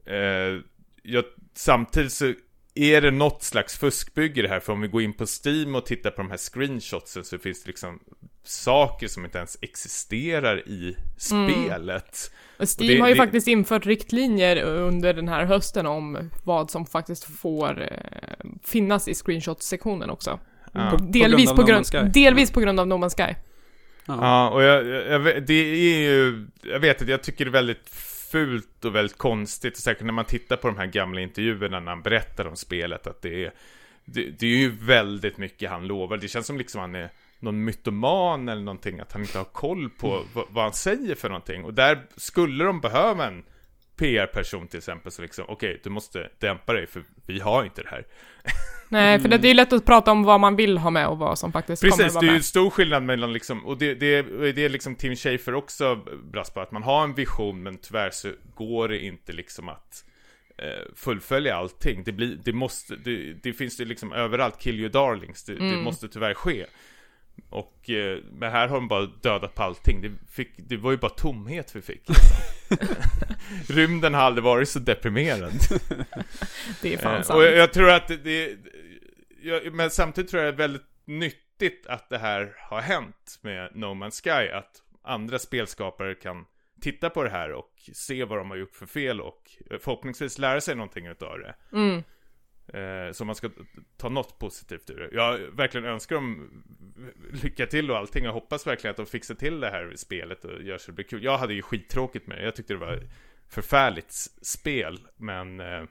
[0.07, 0.63] eh,
[1.03, 1.25] jag,
[1.55, 2.35] samtidigt så
[2.75, 4.61] är det något slags fuskbygge det här?
[4.61, 7.63] För om vi går in på Steam och tittar på de här screenshotsen så finns
[7.63, 8.01] det liksom
[8.49, 12.33] saker som inte ens existerar i spelet.
[12.59, 12.67] Mm.
[12.79, 13.19] Steam det, har ju det...
[13.19, 19.15] faktiskt infört riktlinjer under den här hösten om vad som faktiskt får eh, finnas i
[19.15, 20.39] screenshot-sektionen också.
[20.73, 20.91] Ja.
[20.91, 23.35] På, delvis, på grund, på grund delvis på grund av No Man's Sky.
[24.07, 27.53] Ja, ja och jag, jag, det är ju, jag vet att jag tycker det är
[27.53, 27.91] väldigt
[28.31, 32.03] fult och väldigt konstigt, säkert när man tittar på de här gamla intervjuerna när han
[32.03, 33.53] berättar om spelet, att det är,
[34.05, 36.17] det, det är ju väldigt mycket han lovar.
[36.17, 37.11] Det känns som liksom han är
[37.41, 41.65] någon mytoman eller någonting, att han inte har koll på vad, han säger för någonting.
[41.65, 43.45] Och där skulle de behöva en
[43.97, 47.83] PR-person till exempel, så liksom, okej, okay, du måste dämpa dig, för vi har inte
[47.83, 48.07] det här.
[48.89, 51.19] Nej, för det, det är lätt att prata om vad man vill ha med och
[51.19, 52.31] vad som faktiskt Precis, kommer vara med.
[52.31, 54.23] Precis, det är ju stor skillnad mellan liksom, och det, det,
[54.53, 56.01] det är liksom Tim Schafer också
[56.33, 60.05] brast på, att man har en vision, men tyvärr så går det inte liksom att
[60.59, 62.05] eh, fullfölja allting.
[62.05, 65.71] Det blir, det måste, det, det finns det liksom överallt, kill your darlings, det, mm.
[65.71, 66.67] det måste tyvärr ske.
[67.51, 70.01] Och, eh, men här har de bara dödat på allting.
[70.01, 72.03] Det, fick, det var ju bara tomhet vi fick.
[73.69, 75.53] Rymden har aldrig varit så deprimerad.
[76.83, 77.37] det är fan eh, sant.
[77.37, 78.57] Och jag, jag, tror att det, det
[79.43, 83.71] jag, men samtidigt tror jag det är väldigt nyttigt att det här har hänt med
[83.75, 84.51] No Man's Sky.
[84.51, 86.45] Att andra spelskapare kan
[86.81, 90.61] titta på det här och se vad de har gjort för fel och förhoppningsvis lära
[90.61, 91.55] sig någonting utav det.
[91.73, 92.03] Mm.
[92.75, 93.51] Eh, så man ska
[93.97, 95.09] ta något positivt ur det.
[95.13, 96.51] Jag verkligen önskar dem
[97.43, 98.25] lycka till och allting.
[98.25, 101.05] Jag hoppas verkligen att de fixar till det här spelet och gör så det blir
[101.05, 101.25] kul.
[101.25, 102.45] Jag hade ju skittråkigt med det.
[102.45, 103.01] Jag tyckte det var
[103.49, 104.13] förfärligt
[104.43, 104.99] spel.
[105.17, 105.83] Men eh,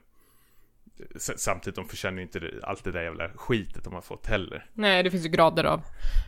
[1.16, 4.66] samtidigt, de förtjänar ju inte allt det där jävla skitet de har fått heller.
[4.74, 5.82] Nej, det finns ju grader av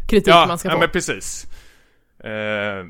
[0.08, 0.74] kritik ja, man ska få.
[0.74, 1.46] Ja, men precis.
[2.18, 2.86] Eh,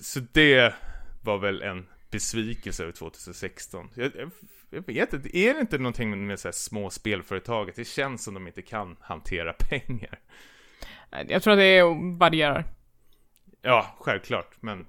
[0.00, 0.74] så det
[1.22, 3.88] var väl en besvikelse över 2016.
[3.94, 4.30] Jag, jag
[4.70, 8.24] jag vet inte, är det inte någonting med så här små spelföretag, att det känns
[8.24, 10.18] som de inte kan hantera pengar?
[11.28, 11.82] Jag tror att det
[12.18, 12.64] varierar.
[13.62, 14.86] Ja, självklart, men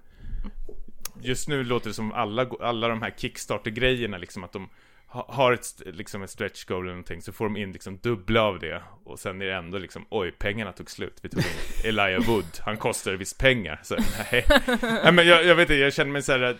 [1.21, 4.69] just nu låter det som alla, alla de här Kickstarter-grejerna, liksom att de
[5.13, 8.59] har ett, liksom ett stretch goal eller någonting, så får de in liksom dubbla av
[8.59, 8.81] det.
[9.03, 11.19] Och sen är det ändå liksom, oj, pengarna tog slut.
[11.21, 11.45] Vi tog in
[11.89, 13.79] Elijah Wood, han kostar visst pengar.
[13.83, 14.45] Så nej.
[14.81, 16.41] nej men jag, jag vet inte, jag känner mig så här,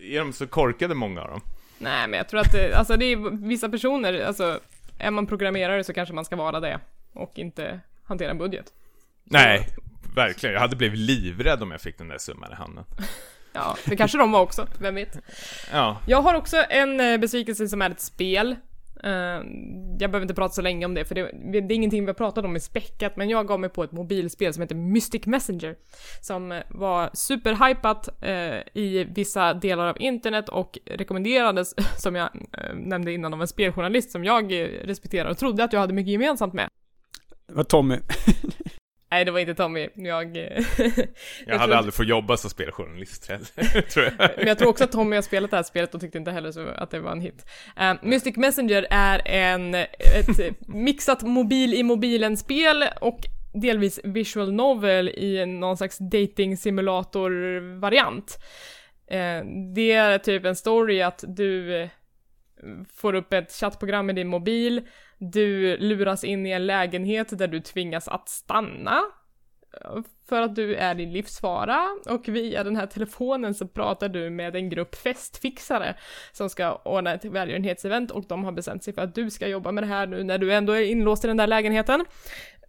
[0.00, 1.40] är de så korkade många av dem?
[1.78, 4.60] Nej, men jag tror att det, alltså det är vissa personer, alltså
[4.98, 6.80] är man programmerare så kanske man ska vara det
[7.12, 8.72] och inte hantera en budget.
[9.24, 9.68] Nej,
[10.14, 10.52] verkligen.
[10.52, 12.84] Jag hade blivit livrädd om jag fick den där summan i handen.
[13.56, 15.18] Ja, det kanske de var också, vem vet.
[15.72, 18.56] Ja, Jag har också en eh, besvikelse som är ett spel.
[19.04, 19.10] Eh,
[19.98, 22.14] jag behöver inte prata så länge om det, för det, det är ingenting vi har
[22.14, 25.76] pratat om i späckat, men jag gav mig på ett mobilspel som heter Mystic Messenger.
[26.20, 33.12] Som var superhypat eh, i vissa delar av internet och rekommenderades, som jag eh, nämnde
[33.12, 36.54] innan, av en speljournalist som jag eh, respekterar och trodde att jag hade mycket gemensamt
[36.54, 36.68] med.
[37.46, 37.98] Det var Tommy.
[39.14, 39.88] Nej, det var inte Tommy.
[39.94, 40.36] Jag...
[40.36, 40.64] eh,
[41.46, 44.30] jag, hade aldrig fått jobba som speljournalist heller, tror jag.
[44.36, 46.52] Men jag tror också att Tommy har spelat det här spelet och tyckte inte heller
[46.52, 47.46] så att det var en hit.
[47.76, 53.18] Eh, Mystic Messenger är en, ett mixat mobil i mobilen-spel och
[53.52, 58.38] delvis visual novel i någon slags dating simulator-variant.
[59.10, 59.44] Eh,
[59.74, 61.88] det är typ en story att du eh,
[62.92, 64.82] får upp ett chattprogram i din mobil,
[65.18, 69.02] du luras in i en lägenhet där du tvingas att stanna
[69.80, 74.30] eh, för att du är i livsfara och via den här telefonen så pratar du
[74.30, 75.96] med en grupp festfixare
[76.32, 79.72] som ska ordna ett välgörenhetsevent och de har bestämt sig för att du ska jobba
[79.72, 82.04] med det här nu när du ändå är inlåst i den där lägenheten.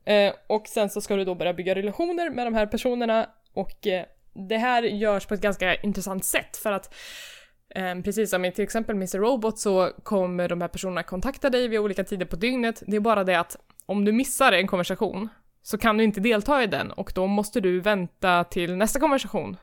[0.05, 3.87] Eh, och sen så ska du då börja bygga relationer med de här personerna och
[3.87, 4.05] eh,
[4.49, 7.44] det här görs på ett ganska intressant sätt för att Eh,
[7.75, 9.17] Ehm, precis som i till exempel Mr.
[9.17, 12.83] Robot så kommer de här personerna kontakta dig vid olika tider på dygnet.
[12.87, 15.29] Det är bara det att om du missar en konversation
[15.61, 19.57] så kan du inte delta i den och då måste du vänta till nästa konversation.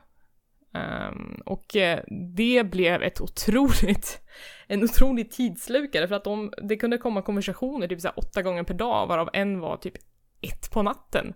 [0.73, 1.99] Ehm, och eh,
[2.35, 4.21] det blev ett otroligt,
[4.67, 8.63] en otrolig tidslukare för att de, det kunde komma konversationer typ så här åtta gånger
[8.63, 9.93] per dag varav en var typ
[10.41, 11.33] ett på natten.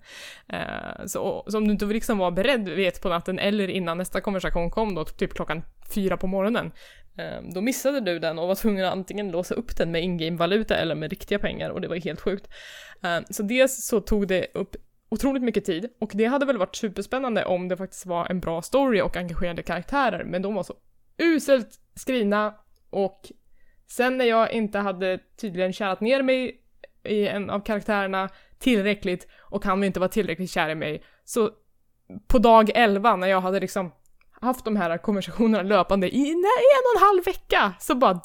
[0.47, 3.97] Ehm, så, så om du inte liksom var beredd vid ett på natten eller innan
[3.97, 5.63] nästa konversation kom då, typ klockan
[5.95, 6.71] fyra på morgonen,
[7.17, 10.77] ehm, då missade du den och var tvungen att antingen låsa upp den med in-game-valuta
[10.77, 12.47] eller med riktiga pengar och det var helt sjukt.
[13.03, 14.75] Ehm, så dels så tog det upp
[15.09, 18.61] otroligt mycket tid och det hade väl varit superspännande om det faktiskt var en bra
[18.61, 20.73] story och engagerade karaktärer, men de var så
[21.17, 22.55] uselt skrivna
[22.89, 23.31] och
[23.87, 26.61] sen när jag inte hade tydligen kärat ner mig
[27.03, 28.29] i en av karaktärerna
[28.59, 31.03] tillräckligt och han inte var tillräckligt kär i mig.
[31.25, 31.51] Så
[32.27, 33.91] på dag 11 när jag hade liksom
[34.41, 38.21] haft de här konversationerna löpande i en och en halv vecka så bara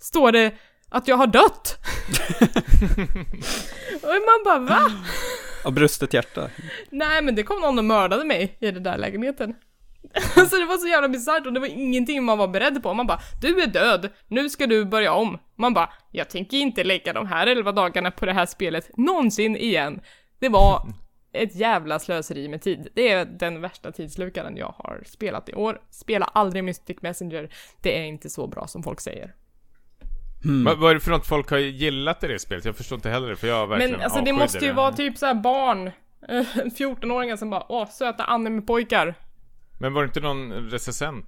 [0.00, 0.54] står det
[0.88, 1.78] att jag har dött.
[4.02, 4.90] och man bara va?
[5.64, 6.50] Av brustet hjärta.
[6.90, 9.54] Nej men det kom någon och mördade mig i den där lägenheten.
[10.34, 12.94] så det var så jävla bisarrt och det var ingenting man var beredd på.
[12.94, 15.38] Man bara, du är död, nu ska du börja om.
[15.58, 19.56] Man bara, jag tänker inte lägga de här 11 dagarna på det här spelet någonsin
[19.56, 20.00] igen.
[20.38, 20.88] Det var
[21.42, 22.88] ett jävla slöseri med tid.
[22.94, 25.80] Det är den värsta tidslukaren jag har spelat i år.
[25.90, 27.48] Spela aldrig Mystic Messenger.
[27.80, 29.34] Det är inte så bra som folk säger.
[30.64, 32.64] Vad, vad är det för något folk har gillat i det spelet?
[32.64, 34.72] Jag förstår inte heller det, för jag verkligen Men alltså det måste ju det.
[34.72, 35.86] vara typ så här barn,
[36.28, 36.44] eh,
[36.78, 39.14] 14-åringar som bara åh, söta anime-pojkar.
[39.80, 41.26] Men var det inte någon recensent?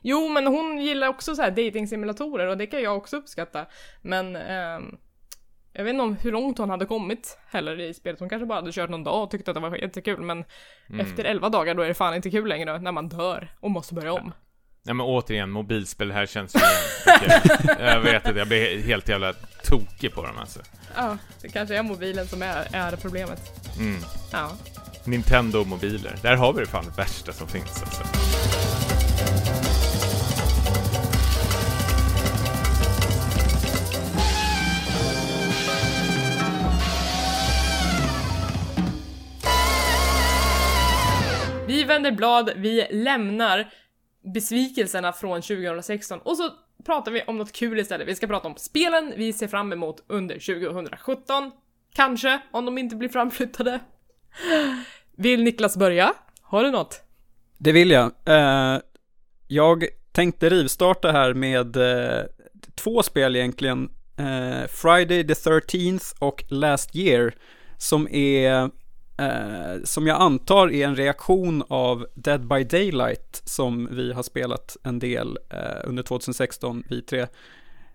[0.00, 3.66] Jo, men hon gillar också så här dating-simulatorer och det kan jag också uppskatta.
[4.02, 4.96] Men ehm,
[5.72, 8.20] jag vet inte om hur långt hon hade kommit heller i spelet.
[8.20, 10.20] Hon kanske bara hade kört någon dag och tyckte att det var jättekul.
[10.22, 10.44] Men
[11.00, 13.94] efter 11 dagar då är det fan inte kul längre när man dör och måste
[13.94, 14.32] börja om.
[14.84, 16.60] Nej men återigen, mobilspel här känns ju.
[17.78, 19.32] Jag vet att jag blir helt jävla
[19.64, 20.60] tokig på dem alltså.
[20.96, 23.40] Ja, det kanske är mobilen som är, är problemet.
[23.78, 24.00] Mm.
[24.32, 24.50] Ja.
[25.04, 26.16] Nintendo-mobiler.
[26.22, 28.02] Där har vi det fan det värsta som finns alltså.
[41.72, 43.70] Vi vänder blad, vi lämnar
[44.34, 46.50] besvikelserna från 2016 och så
[46.84, 48.08] pratar vi om något kul istället.
[48.08, 51.50] Vi ska prata om spelen vi ser fram emot under 2017.
[51.94, 53.80] Kanske, om de inte blir framflyttade.
[55.16, 56.14] Vill Niklas börja?
[56.42, 57.02] Har du något?
[57.58, 58.12] Det vill jag.
[58.28, 58.80] Uh,
[59.48, 62.24] jag tänkte rivstarta här med uh,
[62.74, 63.90] två spel egentligen.
[64.20, 67.34] Uh, Friday the 13th och Last Year.
[67.78, 68.70] Som är,
[69.22, 73.42] eh, som jag antar är en reaktion av Dead by Daylight.
[73.44, 77.20] Som vi har spelat en del eh, under 2016, vi tre.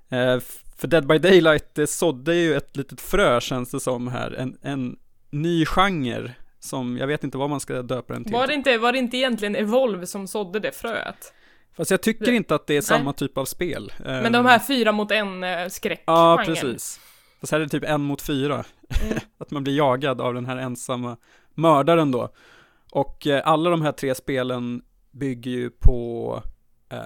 [0.09, 0.39] Eh,
[0.77, 4.31] för Dead by Daylight, det sådde ju ett litet frö känns det som här.
[4.31, 4.97] En, en
[5.29, 6.31] ny genre.
[6.59, 8.33] Som jag vet inte vad man ska döpa den till.
[8.33, 11.33] Var det, inte, var det inte egentligen Evolve som sådde det fröet?
[11.77, 12.81] Fast jag tycker inte att det är Nej.
[12.81, 13.93] samma typ av spel.
[13.97, 16.99] Men de här fyra mot en eh, skräck Ja, precis.
[17.39, 18.65] Fast här är det typ en mot fyra.
[19.37, 21.17] att man blir jagad av den här ensamma
[21.53, 22.29] mördaren då.
[22.91, 24.81] Och eh, alla de här tre spelen
[25.11, 26.43] bygger ju på,
[26.89, 26.99] eh,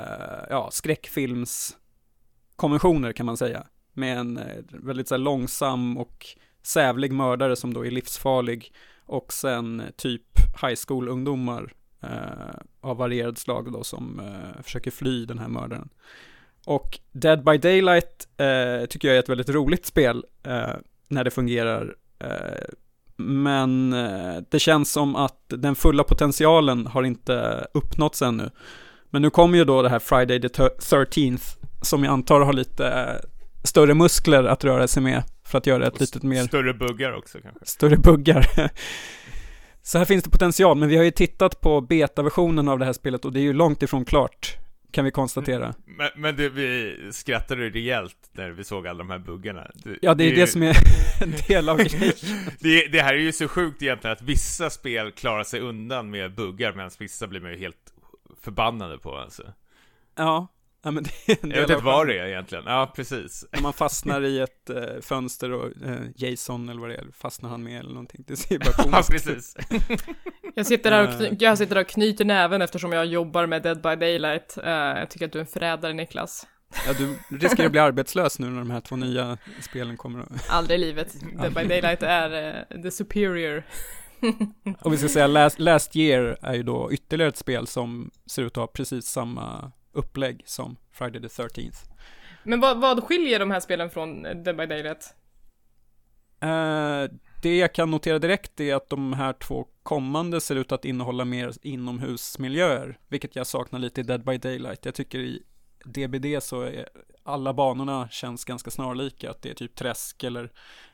[0.50, 3.68] ja, skräckfilmskonventioner kan man säga.
[3.94, 6.26] Med en eh, väldigt så här, långsam och
[6.64, 8.74] sävlig mördare som då är livsfarlig.
[9.06, 10.24] och sen typ
[10.62, 15.90] high school-ungdomar eh, av varierad slag då som eh, försöker fly den här mördaren.
[16.66, 20.70] Och Dead by Daylight eh, tycker jag är ett väldigt roligt spel eh,
[21.07, 21.95] när det fungerar.
[22.20, 22.74] Eh,
[23.16, 28.49] men eh, det känns som att den fulla potentialen har inte uppnåtts ännu.
[29.09, 33.18] Men nu kommer ju då det här Friday the 13th som jag antar har lite
[33.64, 36.43] större muskler att röra sig med för att göra ett litet mer...
[36.43, 37.66] Större buggar också kanske?
[37.66, 38.47] Större buggar.
[39.84, 42.93] Så här finns det potential, men vi har ju tittat på betaversionen av det här
[42.93, 44.57] spelet och det är ju långt ifrån klart,
[44.92, 45.74] kan vi konstatera.
[45.86, 49.72] Men, men det, vi skrattade rejält när vi såg alla de här buggarna.
[49.74, 50.78] Det, ja, det är det, det som är
[51.22, 52.14] en del av grejen.
[52.60, 56.36] Det, det, här är ju så sjukt egentligen att vissa spel klarar sig undan med
[56.36, 57.94] buggar, medan vissa blir man ju helt
[58.42, 59.44] förbannade på alltså.
[60.16, 60.48] Ja,
[60.84, 63.46] Ja, men det är en del jag vet inte vad det är egentligen, ja precis.
[63.52, 67.50] När man fastnar i ett äh, fönster och äh, Jason eller vad det är, fastnar
[67.50, 68.24] han med eller någonting.
[68.28, 69.56] Det ser bara komiskt Ja, precis.
[70.56, 73.64] jag, sitter där och kny- jag sitter där och knyter näven eftersom jag jobbar med
[73.64, 74.58] Dead by Daylight.
[74.58, 76.48] Uh, jag tycker att du är en förrädare Niklas.
[76.88, 80.26] Ja, du riskerar att bli arbetslös nu när de här två nya spelen kommer.
[80.50, 81.16] Aldrig i livet.
[81.42, 83.64] Dead by Daylight är uh, the superior.
[84.82, 88.44] och vi ska säga last, last Year är ju då ytterligare ett spel som ser
[88.44, 91.78] ut att ha precis samma upplägg som Friday the 13th.
[92.44, 95.16] Men vad, vad skiljer de här spelen från Dead by Daylight?
[96.44, 100.86] Uh, det jag kan notera direkt är att de här två kommande ser ut att
[100.86, 104.86] innehålla mer inomhusmiljöer, vilket jag saknar lite i Dead by Daylight.
[104.86, 105.44] Jag tycker i
[105.86, 106.89] DBD så är
[107.24, 110.52] alla banorna känns ganska snarlika, att det är typ träsk eller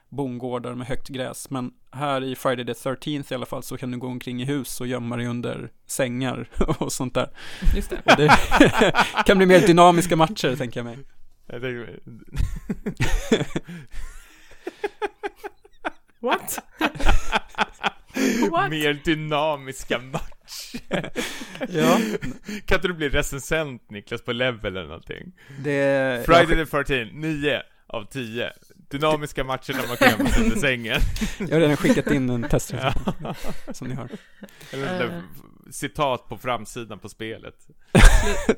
[0.10, 1.50] bondgårdar med högt gräs.
[1.50, 4.46] Men här i Friday the 13th i alla fall så kan du gå omkring i
[4.46, 6.50] hus och gömma dig under sängar
[6.80, 7.30] och sånt där.
[7.76, 8.02] Just det.
[8.06, 8.38] det
[9.26, 10.98] kan bli mer dynamiska matcher tänker jag mig.
[11.46, 12.00] Jag tänker...
[16.20, 16.60] What?
[18.52, 18.70] What?
[18.70, 21.12] Mer dynamiska matcher.
[21.70, 22.00] ja.
[22.66, 25.32] Kan inte du bli recensent Niklas på level eller någonting?
[25.60, 26.26] Det...
[26.26, 28.52] Friday the 13th, 9 av 10
[28.90, 31.02] dynamiska matcher när man kan gömma sig under sängen.
[31.40, 33.14] Jag har redan skickat in en testrecension,
[33.72, 34.10] som ni har.
[34.72, 35.22] Eller uh.
[35.72, 37.68] citat på framsidan på spelet.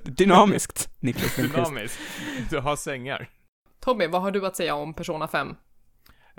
[0.04, 2.00] Dynamiskt, Niklas Dynamiskt.
[2.50, 3.30] Du har sängar.
[3.80, 5.56] Tommy, vad har du att säga om Persona 5?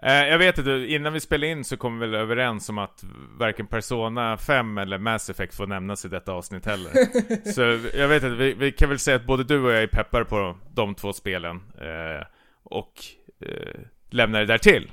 [0.02, 3.04] Eh, jag vet inte, innan vi spelade in så kom vi väl överens om att
[3.38, 6.92] varken Persona 5 eller Mass Effect får nämnas i detta avsnitt heller.
[7.52, 7.60] så
[7.98, 10.24] jag vet inte, vi, vi, kan väl säga att både du och jag är peppar
[10.24, 11.56] på de två spelen.
[11.56, 12.26] Eh,
[12.62, 12.92] och
[13.40, 13.80] eh,
[14.10, 14.90] lämnar det där till.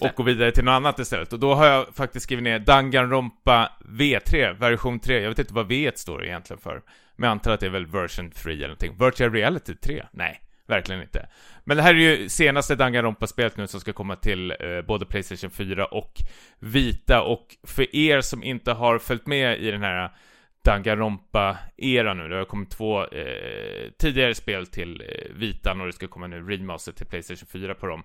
[0.00, 1.32] Och gå vidare till något annat istället.
[1.32, 5.20] Och då har jag faktiskt skrivit ner Danganronpa V3, version 3.
[5.20, 6.82] Jag vet inte vad V står egentligen för.
[7.16, 8.96] Men jag antar att det är väl version 3 eller någonting.
[8.98, 10.04] Virtual Reality 3?
[10.12, 11.28] Nej, verkligen inte.
[11.64, 15.50] Men det här är ju senaste Danganronpa-spelet nu som ska komma till eh, både Playstation
[15.50, 16.12] 4 och
[16.58, 17.22] Vita.
[17.22, 20.10] Och för er som inte har följt med i den här
[20.64, 22.28] Danganronpa-era nu.
[22.28, 26.42] Det har kommit två eh, tidigare spel till eh, Vitan och det ska komma nu
[26.42, 28.02] remaster till Playstation 4 på dem.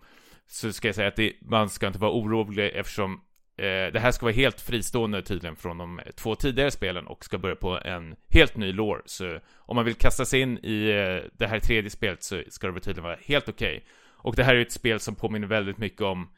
[0.47, 3.21] Så ska jag säga att det, man ska inte vara orolig eftersom
[3.57, 7.37] eh, det här ska vara helt fristående tydligen från de två tidigare spelen och ska
[7.37, 9.01] börja på en helt ny lore.
[9.05, 12.67] Så om man vill kasta sig in i eh, det här tredje spelet så ska
[12.67, 13.77] det tydligen vara helt okej.
[13.77, 13.87] Okay.
[14.17, 16.29] Och det här är ett spel som påminner väldigt mycket om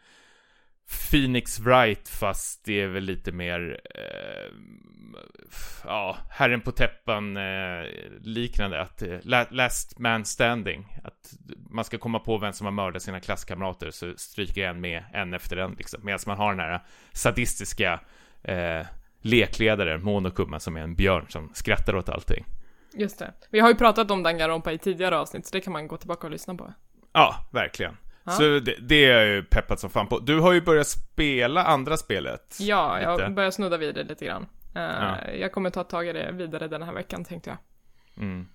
[1.12, 4.52] Phoenix Wright fast det är väl lite mer eh,
[5.84, 7.86] ja, Herren på täppan eh,
[8.22, 8.82] liknande.
[8.82, 9.18] Att eh,
[9.50, 10.98] Last Man Standing.
[11.04, 11.34] Att
[11.70, 15.34] man ska komma på vem som har mördat sina klasskamrater så stryker en med en
[15.34, 16.00] efter en liksom.
[16.04, 16.82] Medan man har den här
[17.12, 18.00] sadistiska
[18.44, 18.86] eh,
[19.22, 22.46] lekledare Monokuma som är en björn som skrattar åt allting.
[22.94, 23.34] Just det.
[23.52, 26.28] Vi har ju pratat om Danganronpa i tidigare avsnitt så det kan man gå tillbaka
[26.28, 26.74] och lyssna på.
[27.14, 27.98] Ja, verkligen
[28.32, 30.20] så det, det, är jag ju peppat som fan på.
[30.20, 32.58] Du har ju börjat spela andra spelet.
[32.60, 34.46] Ja, jag har börjat snudda vid det lite grann.
[34.76, 35.32] Uh, ja.
[35.32, 37.58] Jag kommer ta tag i det vidare den här veckan tänkte jag.
[38.24, 38.48] Mm.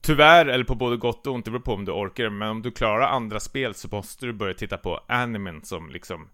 [0.00, 2.62] Tyvärr, eller på både gott och ont, det beror på om du orkar, men om
[2.62, 6.28] du klarar andra spel så måste du börja titta på animen som liksom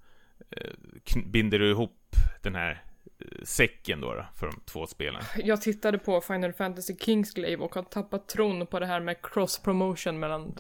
[0.51, 2.83] eh, binder ihop den här
[3.19, 5.23] eh, säcken då, då, för de två spelen.
[5.37, 9.59] Jag tittade på Final Fantasy Kingsglaive och har tappat tron på det här med cross
[9.59, 10.55] promotion mellan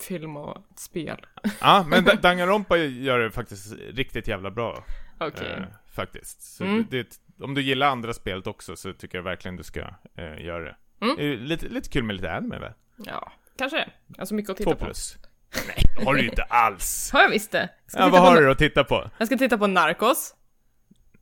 [0.00, 1.26] film och spel.
[1.60, 4.84] Ja, men Danganronpa gör det faktiskt riktigt jävla bra.
[5.18, 5.28] Okej.
[5.28, 5.48] Okay.
[5.48, 5.64] Eh,
[5.94, 6.42] faktiskt.
[6.42, 6.86] Så mm.
[6.90, 9.80] det, om du gillar andra spelet också så tycker jag verkligen du ska
[10.14, 10.76] eh, göra det.
[11.00, 11.16] Mm.
[11.16, 12.72] det lite, lite kul med lite anime väl?
[12.96, 13.88] Ja, kanske.
[14.18, 15.14] Alltså mycket att titta Två plus.
[15.14, 15.20] på.
[15.66, 17.10] Nej, har du inte alls.
[17.12, 17.68] Har jag visst det?
[17.92, 19.10] Ja, vad har du att titta på?
[19.18, 20.34] Jag ska titta på Narcos.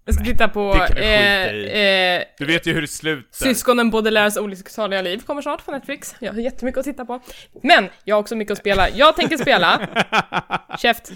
[0.04, 0.74] Jag ska titta på...
[0.74, 2.16] Det kan vi eh, i.
[2.16, 3.28] Eh, du vet ju hur det slutar.
[3.30, 6.14] Syskonen Baudelaires olycksaliga liv kommer snart på Netflix.
[6.18, 7.20] Jag har jättemycket att titta på.
[7.62, 8.90] Men, jag har också mycket att spela.
[8.90, 9.88] Jag tänker spela...
[10.78, 11.12] Käft!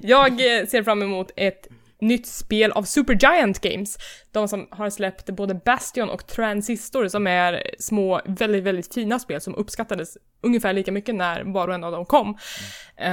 [0.00, 1.68] jag eh, ser fram emot ett
[2.00, 3.98] nytt spel av Supergiant Games.
[4.32, 9.40] De som har släppt både Bastion och Transistor som är små, väldigt, väldigt fina spel
[9.40, 12.38] som uppskattades ungefär lika mycket när var och en av dem kom.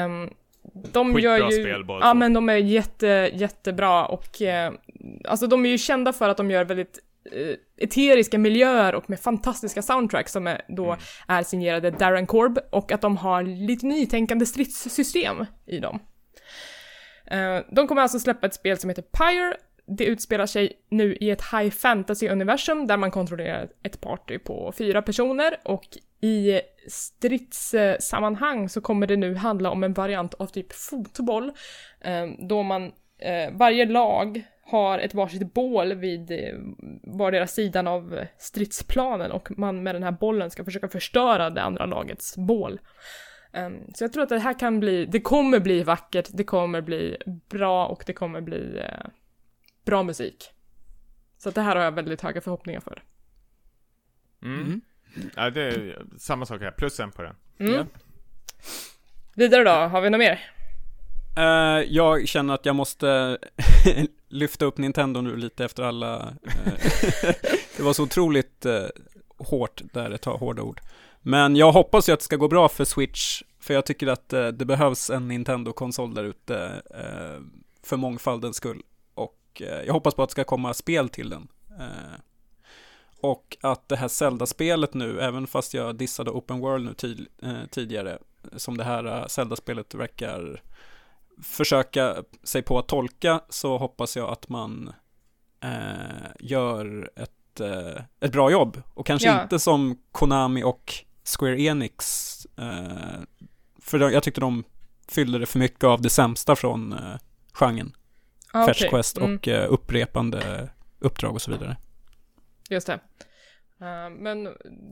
[0.05, 0.29] Um,
[0.73, 2.17] de Skitbra gör ju, spel båda Ja två.
[2.17, 4.73] men de är jätte, jättebra och eh,
[5.25, 6.99] alltså de är ju kända för att de gör väldigt
[7.31, 10.99] eh, eteriska miljöer och med fantastiska soundtracks som är, då Mm.
[11.27, 15.99] är signerade Darren Korb och att de har lite nytänkande stridssystem i dem.
[17.27, 19.57] Eh, de kommer alltså släppa ett spel som heter Pyre.
[19.87, 25.01] Det utspelar sig nu i ett high fantasy-universum där man kontrollerar ett party på fyra
[25.01, 25.83] personer och
[26.21, 31.51] i stridssammanhang så kommer det nu handla om en variant av typ fotboll
[32.01, 36.55] eh, då man, eh, varje lag har ett varsitt bål vid eh,
[37.03, 41.85] vardera sidan av stridsplanen och man med den här bollen ska försöka förstöra det andra
[41.85, 42.79] lagets bål.
[43.53, 46.81] Um, så jag tror att det här kan bli, det kommer bli vackert, det kommer
[46.81, 47.17] bli
[47.49, 49.07] bra och det kommer bli eh,
[49.85, 50.51] bra musik.
[51.37, 53.03] Så det här har jag väldigt höga förhoppningar för.
[54.41, 54.81] Mm.
[55.35, 57.35] Ja, det är samma sak här, plus en på den.
[57.59, 57.73] Mm.
[57.73, 57.85] Ja.
[59.35, 60.51] Vidare då, har vi något mer?
[61.37, 63.37] Eh, jag känner att jag måste
[64.29, 66.73] lyfta upp Nintendo nu lite efter alla, eh,
[67.77, 68.85] det var så otroligt eh,
[69.37, 70.81] hårt där, ett hårda ord.
[71.21, 74.29] Men jag hoppas ju att det ska gå bra för Switch, för jag tycker att
[74.29, 76.81] det behövs en Nintendo-konsol där ute
[77.83, 78.81] för mångfaldens skull.
[79.13, 81.47] Och jag hoppas på att det ska komma spel till den.
[83.31, 87.65] Och att det här Zelda-spelet nu, även fast jag dissade Open World nu tid, eh,
[87.71, 88.17] tidigare,
[88.55, 90.61] som det här eh, Zelda-spelet verkar
[91.43, 94.93] försöka sig på att tolka så hoppas jag att man
[95.63, 98.81] eh, gör ett, eh, ett bra jobb.
[98.93, 99.43] Och kanske Ja.
[99.43, 100.93] inte som Konami och
[101.37, 102.47] Square Enix.
[102.57, 103.21] Eh,
[103.79, 104.63] för jag tyckte de
[105.07, 107.15] fyllde det för mycket av det sämsta från eh,
[107.53, 107.95] genren.
[108.53, 108.89] Ah, Fetch.
[108.89, 110.69] Quest Mm, och eh, upprepande
[110.99, 111.77] uppdrag och så vidare.
[112.69, 112.93] Just det.
[113.81, 114.43] Eh, men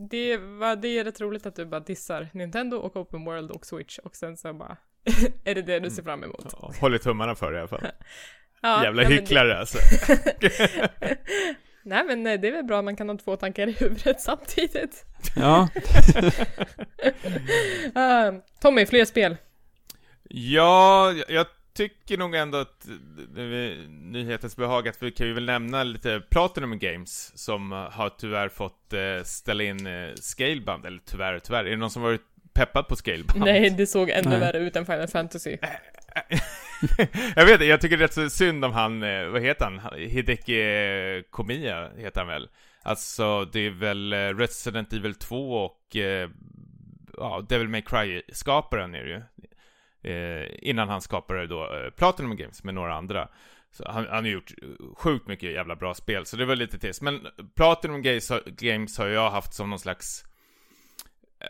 [0.09, 3.65] det, var, det är rätt roligt att du bara dissar Nintendo och Open World och
[3.65, 4.77] Switch och sen så bara
[5.43, 6.45] är det det du ser fram emot?
[6.61, 7.87] Ja, Håller tummarna för det i alla fall.
[8.65, 9.77] Ja, Jävla nej, men hycklare alltså.
[10.39, 10.79] Det,
[11.83, 15.05] nej men eh, det är väl bra, man kan ha två tankar i huvudet samtidigt.
[15.35, 15.67] Ja,
[17.95, 19.37] Uh, Tommy, fler spel?
[20.29, 22.87] Ja, jag- jag tycker nog ändå att
[23.89, 28.93] nyhetens behag att vi kan ju väl nämna lite Platinum Games som har tyvärr fått
[28.93, 32.21] eh, ställa in eh, Scalebound, eller tyvärr tyvärr, är det någon som varit
[32.53, 33.45] peppad på Scalebound?
[33.45, 34.39] Nej, det såg ännu Nej.
[34.39, 35.57] värre ut än Final Fantasy.
[37.35, 39.99] jag vet jag tycker det är rätt så synd om han, eh, vad heter han?
[39.99, 42.49] Hideki Komiya heter han väl?
[42.83, 45.95] Alltså, det är väl Resident Evil 2 och
[47.17, 49.21] ja, Devil May Cry-skaparen är det ju.
[50.03, 53.27] Eh, innan han skapade då eh, Platinum Games med några andra.
[53.71, 54.51] Så han, han har gjort
[54.97, 57.01] sjukt mycket jävla bra spel, så det var lite trist.
[57.01, 60.25] Men Platinum Games, har- Games har jag haft som någon slags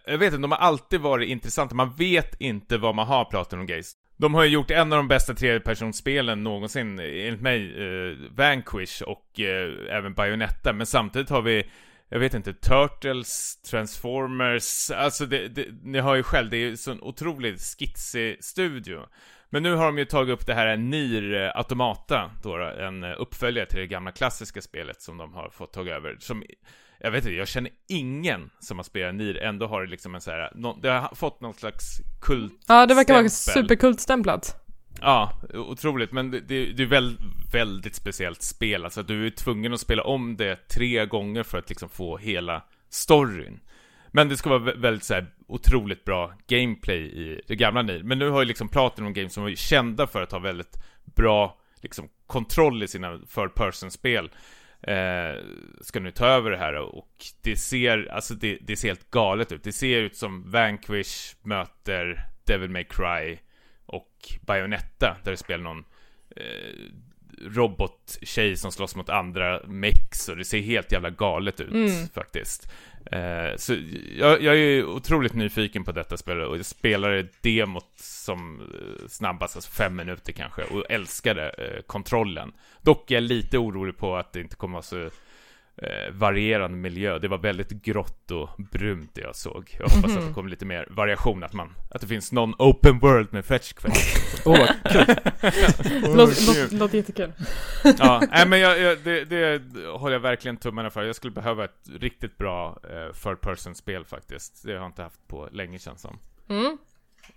[0.05, 1.75] jag vet inte, de har alltid varit intressanta.
[1.75, 3.91] Man vet inte vad man har Platinum Games.
[4.17, 9.39] De har ju gjort en av de bästa tredjepersonsspelen någonsin, enligt mig, eh, Vanquish och
[9.39, 10.73] eh, även Bayonetta.
[10.73, 11.69] Men samtidigt har vi,
[12.13, 16.77] jag vet inte, Turtles, Transformers, alltså det, det, ni har ju själv, det är ju
[16.77, 18.99] sån otroligt skitsig studio.
[19.49, 23.15] Men nu har de ju tagit upp det här Nier eh, Automata, då, en eh,
[23.19, 26.17] uppföljare till det gamla klassiska spelet som de har fått ta över.
[26.19, 26.43] Som,
[26.99, 30.21] jag vet inte, jag känner ingen som har spelat Nier, ändå har det liksom en
[30.21, 31.85] så här, nå- det har fått någon slags
[32.21, 34.62] kult Ja, det verkar vara superkultstämplat.
[35.05, 37.17] Ja, otroligt, men det, det, det är väl
[37.51, 41.69] väldigt speciellt spel, alltså du är tvungen att spela om det tre gånger för att
[41.69, 43.59] liksom få hela storyn.
[44.11, 48.03] Men det ska vara väldigt så här, otroligt bra gameplay i det gamla Nier.
[48.03, 50.77] Men nu har ju liksom Platinum Games som var ju kända för att ha väldigt
[51.15, 54.31] bra liksom kontroll i sina third person-spel
[54.81, 55.43] eh,
[55.81, 59.51] ska nu ta över det här och det ser, alltså det, det ser helt galet
[59.51, 59.63] ut.
[59.63, 63.37] Det ser ut som Vanquish möter Devil May Cry
[63.93, 65.83] och Bayonetta där du spelar någon
[66.35, 66.43] eh,
[67.41, 72.07] robottjej som slåss mot andra mex och det ser helt jävla galet ut Mm.
[72.07, 72.71] faktiskt.
[73.11, 73.75] Eh, så
[74.17, 79.55] jag, jag är otroligt nyfiken på detta spel och jag spelade demot som eh, snabbast,
[79.55, 82.53] alltså fem minuter kanske, och älskade eh, kontrollen.
[82.81, 85.09] Dock är jag lite orolig på att det inte kommer vara så
[85.77, 87.19] eh, varierande miljö.
[87.19, 89.75] Det var väldigt grått och brunt det jag såg.
[89.79, 92.99] Jag hoppas att det kommer lite mer variation, att man, att det finns någon open
[92.99, 94.41] world med fetch quest.
[94.45, 95.05] åh vad kul.
[96.15, 97.31] Låter låt, låter jättekul.
[97.97, 101.03] ja, nej men jag, jag, det, det håller jag verkligen tummarna för.
[101.03, 104.63] Jag skulle behöva ett riktigt bra eh, third person spel faktiskt.
[104.63, 106.19] Det har jag inte haft på länge känns som.
[106.49, 106.77] Mm.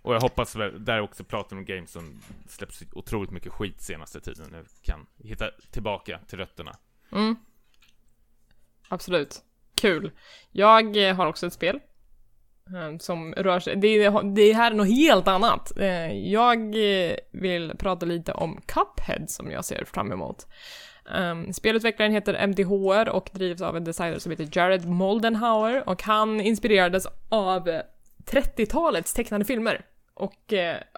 [0.03, 4.47] Och jag hoppas väl, där också Platinum Games som släpps otroligt mycket skit senaste tiden
[4.53, 6.77] nu kan hitta tillbaka till rötterna.
[7.13, 7.37] Mm.
[8.89, 9.43] Absolut.
[9.81, 10.11] Kul.
[10.53, 11.81] Jag eh, har också ett spel.
[12.75, 15.79] Eh, som rör sig, det, det här är något helt annat.
[15.79, 16.75] Eh, jag
[17.31, 20.47] vill prata lite om Cuphead som jag ser fram emot.
[21.15, 26.41] Ehm, spelutvecklaren heter MDHR och drivs av en designer som heter Jared Moldenhauer och han
[26.41, 27.81] inspirerades av
[28.27, 29.85] 30-talets tecknade filmer
[30.15, 30.53] och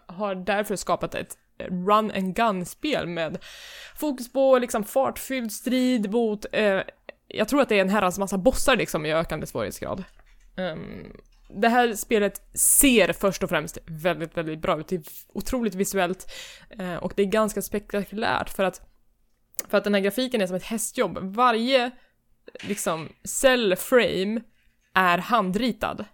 [0.07, 3.39] har därför skapat ett run and gun-spel med
[3.97, 6.81] fokus på liksom fartfylld strid mot, eh,
[7.29, 10.05] jag tror att det är en herrans massa bossar liksom i ökande svårighetsgrad.
[10.57, 11.13] Um,
[11.49, 14.89] det här spelet ser först och främst väldigt, väldigt bra ut.
[14.89, 16.33] Det är otroligt visuellt
[16.81, 18.83] uh, och det är ganska spektakulärt för att
[19.69, 21.19] för att den här grafiken är som ett hästjobb.
[21.23, 21.91] Varje
[22.61, 24.41] liksom cell frame
[24.95, 26.05] är handritad.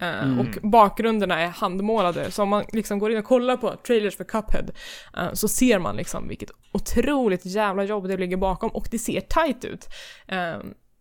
[0.00, 2.30] Eh, Och bakgrunderna är handmålade.
[2.30, 4.70] Så om man liksom går in och kollar på trailers för Cuphead
[5.16, 9.20] eh, så ser man liksom vilket otroligt jävla jobb det ligger bakom och det ser
[9.20, 9.88] tight ut.
[10.28, 10.58] Eh,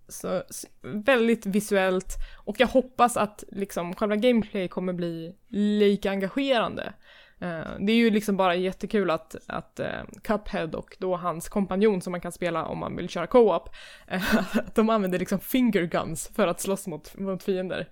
[0.07, 0.43] så
[0.81, 6.93] väldigt visuellt och jag hoppas att liksom själva gameplay kommer bli lika engagerande.
[7.79, 9.79] Det är ju liksom bara jättekul att, att
[10.23, 13.69] Cuphead och då hans kompanjon som man kan spela om man vill köra co-op,
[14.51, 17.87] att de använder liksom finger guns för att slåss mot, mot fiender.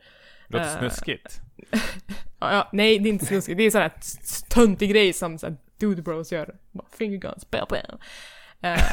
[0.48, 1.42] Låter Eh, snuskigt.
[2.40, 3.58] Ja, nej, det är inte snuskigt.
[3.58, 3.92] Det är sån här
[4.50, 6.56] töntig grej som så här dude bros gör.
[6.98, 8.00] Finger guns, bam, bam.
[8.62, 8.84] Eh,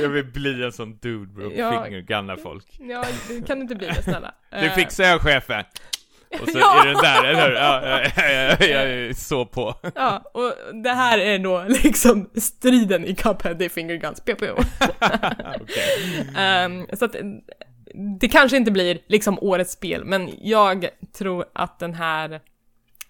[0.00, 1.84] Jag vill bli en sån dude bro, Ja.
[1.84, 2.64] fingergunna folk.
[2.78, 4.34] ja, det kan du inte bli det, snälla.
[4.50, 5.64] Det fixar jag chefen!
[6.42, 6.82] Och så Ja.
[6.82, 7.54] är den där, eller hur?
[7.54, 9.74] Ja, ja, ja, ja, jag är så på.
[9.94, 10.52] Ja, och
[10.82, 14.68] det här är då liksom striden i Cuphead, det är finger guns, pew, pew.
[15.62, 16.26] Okej.
[16.36, 17.16] Ehm, så att
[18.20, 22.40] det kanske inte blir liksom årets spel, men jag tror att den här,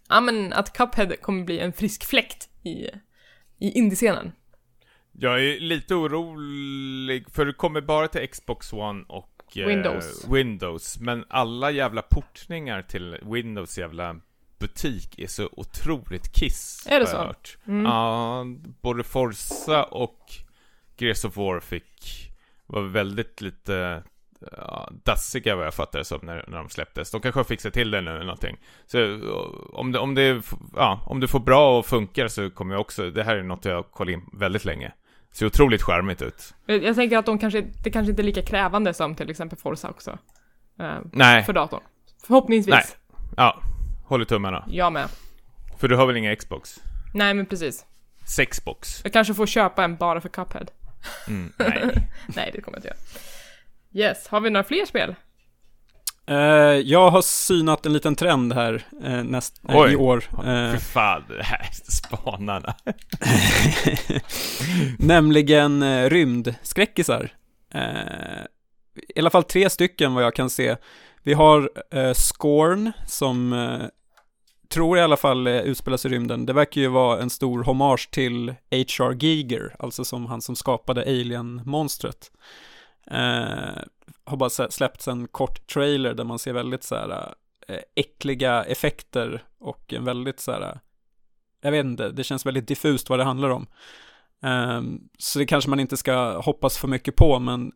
[0.08, 2.86] ja men att Cuphead kommer bli en frisk fläkt i,
[3.58, 4.32] i indiescenen.
[5.12, 10.28] Jag är lite orolig, för det kommer bara till Xbox One och eh, Windows.
[10.28, 11.00] Windows.
[11.00, 14.20] Men alla jävla portningar till Windows jävla
[14.58, 16.86] butik är så otroligt kiss.
[16.90, 17.16] Är det så?
[17.16, 17.58] hört.
[17.66, 17.84] Mm.
[17.84, 18.44] Ja,
[18.80, 20.18] både Forza och
[20.98, 22.30] Gears of War fick,
[22.66, 24.02] var väldigt lite
[24.56, 27.10] ja, dassiga vad jag fattar det som när, när de släpptes.
[27.10, 28.56] De kanske har fixat till det nu eller någonting.
[28.86, 28.98] Så
[29.72, 30.42] om det, om det,
[30.76, 33.64] ja, om det får bra och funkar så kommer jag också, det här är något
[33.64, 34.92] jag har kollat in väldigt länge.
[35.32, 36.54] Ser otroligt charmigt ut.
[36.66, 39.58] Jag jag tänker att de kanske, det kanske inte är lika krävande som till exempel
[39.58, 40.18] Forza också.
[40.80, 41.80] eh, Nej, för datorn.
[42.26, 42.74] Förhoppningsvis.
[42.74, 42.84] Nej.
[43.36, 43.62] ja,
[44.04, 44.64] håller tummarna.
[44.68, 45.08] Jag med.
[45.78, 46.78] För du har väl inga Xbox?
[47.14, 47.86] Nej men precis.
[48.36, 49.00] Sexbox?
[49.04, 50.66] Jag kanske får köpa en bara för Cuphead.
[51.28, 52.08] Mm, nej.
[52.26, 52.98] Nej, det kommer jag inte göra.
[53.96, 55.14] Yes, har vi några fler spel?
[56.26, 56.36] Eh,
[56.84, 59.92] jag har synat en liten trend här eh, näst, eh, Oj.
[59.92, 60.24] i år.
[60.46, 62.74] Eh, Fy fan, det här spanarna.
[64.98, 67.30] nämligen eh, rymdskräckisar.
[69.14, 70.76] I alla fall tre stycken vad jag kan se.
[71.22, 71.70] Vi har
[72.14, 73.54] Scorn som
[74.68, 76.46] tror i alla fall utspelas i rymden.
[76.46, 79.12] Det verkar ju vara en stor hommage till H.R.
[79.12, 82.30] Giger, alltså som han som skapade Alien-monstret.
[83.10, 83.82] Eh,
[84.24, 87.34] har bara släppts en kort trailer där man ser väldigt så här
[87.68, 90.80] eh, äckliga effekter och en väldigt så här
[91.60, 93.66] jag vet inte, det känns väldigt diffust vad det handlar om.
[94.42, 97.72] Ehm, så det kanske man inte ska hoppas för mycket på, men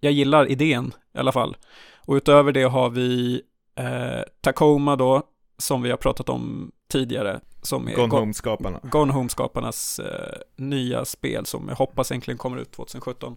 [0.00, 1.56] jag gillar idén i alla fall.
[1.98, 3.42] Och utöver det har vi
[3.74, 5.22] eh, Tacoma då,
[5.58, 8.80] som vi har pratat om tidigare, som är Gone Go- Home-skaparna.
[8.82, 13.36] Gone Home-skaparnas eh, nya spel som jag hoppas äntligen kommer ut 2017.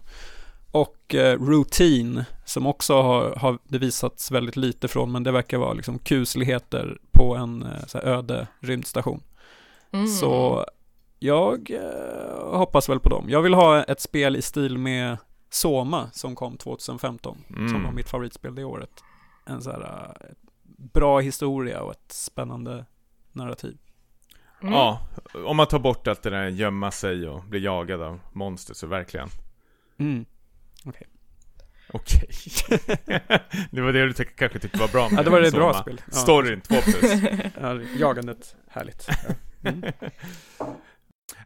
[0.70, 5.58] Och eh, Routine, som också har, har det visats väldigt lite från, men det verkar
[5.58, 9.22] vara liksom kusligheter på en eh, så här öde rymdstation.
[9.92, 10.06] Mm.
[10.06, 10.64] Så
[11.18, 13.24] jag eh, hoppas väl på dem.
[13.28, 15.16] Jag vill ha ett spel i stil med
[15.50, 17.68] Soma som kom 2015, Mm.
[17.68, 18.90] som var mitt favoritspel det året.
[19.46, 19.80] En så här
[20.20, 20.26] eh,
[20.94, 22.84] bra historia och ett spännande
[23.32, 23.78] narrativ.
[24.62, 24.74] Mm.
[24.74, 25.00] Ja,
[25.46, 28.86] om man tar bort allt det där gömma sig och bli jagad av monster så
[28.86, 29.28] verkligen.
[29.98, 30.24] Mm.
[31.88, 32.28] Okej.
[33.70, 35.74] det var det du tyck- kanske tyckte var bra med Ja, det var det bra
[35.74, 36.00] spel.
[36.06, 36.12] Ja.
[36.12, 37.02] Storyn, 2 plus.
[37.60, 39.08] Ja, jagandet, härligt.
[39.08, 39.70] Ja.
[39.70, 39.82] Mm.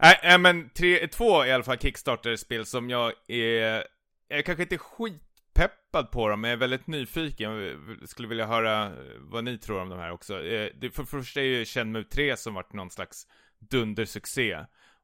[0.01, 3.85] Nej, nej, men tre, två i alla fall Kickstarter-spel som jag är,
[4.29, 7.53] jag är kanske inte skitpeppad på dem, men jag är väldigt nyfiken.
[8.01, 10.35] Jag skulle vilja höra vad ni tror om de här också.
[10.45, 13.27] Eh, Det, för det första är ju Shenmue 3 som varit någon slags
[13.59, 14.59] dundersuccé.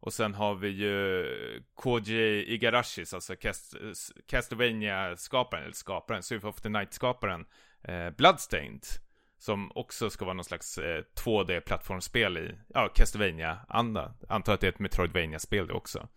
[0.07, 1.27] Och sen har vi ju
[1.75, 3.75] Koji Igarashis, alltså Cast,
[4.27, 7.45] Castlevania-skaparen, eller skaparen, Symphony of the Night-skaparen,
[7.83, 8.83] eh, Bloodstained.
[9.39, 14.15] Som också ska vara någon slags eh, 2D-plattformsspel i, ja, Castlevania-anda.
[14.29, 16.09] Antar att det är ett Metroidvania-spel det också.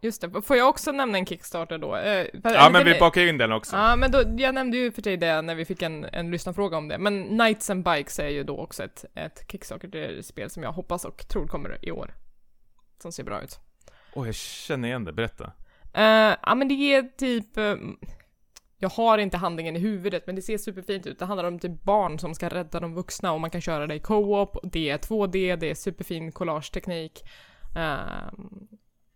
[0.00, 1.96] Just det, får jag också nämna en Kickstarter då?
[1.96, 3.76] Eh, Ja, men vi bakar in den också.
[3.76, 6.76] Ja, men då, jag nämnde ju för dig det när vi fick en, en lyssnarfråga
[6.76, 10.72] om det, men Knights and Bikes är ju då också ett, ett Kickstarter-spel som jag
[10.72, 12.14] hoppas och tror kommer i år.
[13.04, 13.60] Som ser bra ut.
[14.14, 15.12] Åh, jag känner igen det.
[15.12, 15.52] Berätta.
[15.94, 17.74] Eh, ja men det är typ, eh,
[18.78, 21.18] jag har inte handlingen i huvudet men det ser superfint ut.
[21.18, 23.94] Det handlar om typ barn som ska rädda de vuxna och man kan köra det
[23.94, 24.56] i co-op.
[24.62, 27.22] Det är 2D, det är superfin collageteknik.
[27.76, 28.32] Uh,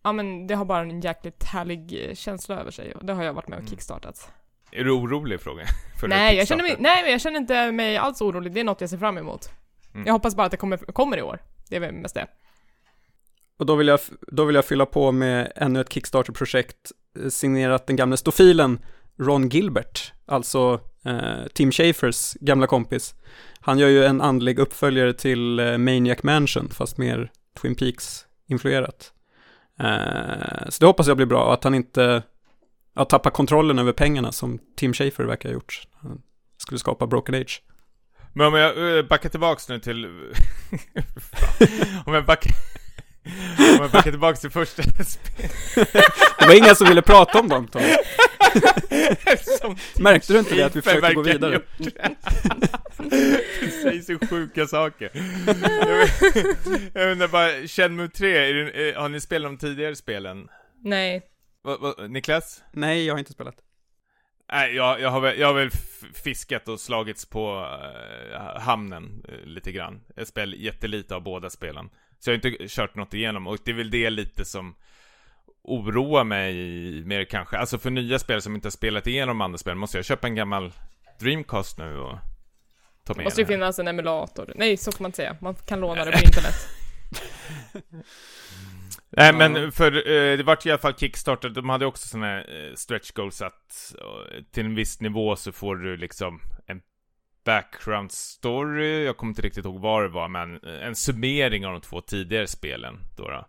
[0.03, 3.33] ja men det har bara en jäkligt härlig känsla över sig och det har jag
[3.33, 3.69] varit med och Mm.
[3.69, 4.31] kickstartat.
[4.71, 5.65] Är du orolig fråga?
[5.99, 8.63] För Nej jag, känner mig, nej men jag känner inte mig alls orolig, det är
[8.63, 9.49] något jag ser fram emot.
[9.93, 10.05] Mm.
[10.05, 11.39] Jag hoppas bara att det kommer, kommer i år.
[11.69, 12.27] Det är väl mest det.
[13.59, 17.87] Och då vill, jag, då vill jag fylla på med ännu ett Kickstarter-projekt eh, signerat
[17.87, 18.79] den gamla stofilen
[19.19, 23.15] Ron Gilbert, alltså eh, Tim Schafers gamla kompis.
[23.59, 27.31] Han gör ju en andlig uppföljare till eh, Maniac Mansion, fast mer
[27.61, 29.13] Twin Peaks-influerat.
[29.79, 32.23] Eh, så det hoppas jag blir bra, och att han inte
[32.95, 35.81] ja, tappar kontrollen över pengarna som Tim Schafer verkar ha gjort.
[36.01, 36.21] Han
[36.57, 37.63] skulle skapa Broken Age.
[38.33, 40.05] Men om jag eh, backar tillbaks nu till...
[42.05, 42.51] Om jag backar
[43.57, 45.19] om jag backar tillbaks till första spelet.
[46.39, 47.81] Det var ingen som ville prata om dem, Tom.
[49.99, 51.61] Märkte du inte det, att vi försökte gå vidare?
[53.59, 55.09] du säger så sjuka saker.
[56.93, 60.47] Jag undrar bara, Shenmue 3, är det, eh, har ni spelat de tidigare spelen?
[60.83, 61.21] Nej.
[61.63, 62.63] Va, va, Niklas?
[62.71, 63.55] Nej, jag har inte spelat.
[64.51, 65.69] Nej, jag, jag, har väl, jag har väl
[66.23, 67.67] fiskat och slagits på
[68.33, 70.01] eh, hamnen eh, lite grann.
[70.15, 71.89] Jag spelar jättelite av båda spelen.
[72.19, 74.75] Så jag har inte kört något igenom och det är väl det lite som
[75.63, 76.53] oroar mig
[77.05, 77.57] mer kanske.
[77.57, 80.35] Alltså för nya spel som inte har spelat igenom andra spel måste jag köpa en
[80.35, 80.73] gammal
[81.19, 82.17] Dreamcast nu och
[83.03, 84.53] ta Det med måste ju finnas en emulator.
[84.55, 85.35] Nej, så får man inte säga.
[85.41, 86.55] Man kan låna det på internet.
[89.09, 92.67] Nej men för eh, det vart i alla fall Kickstarter, de hade också såna här
[92.69, 96.81] eh, stretch goals att eh, till en viss nivå så får du liksom en
[97.49, 101.71] background story, jag kommer inte riktigt ihåg vad det var, men eh, en summering av
[101.73, 103.27] de två tidigare spelen då.
[103.27, 103.45] då.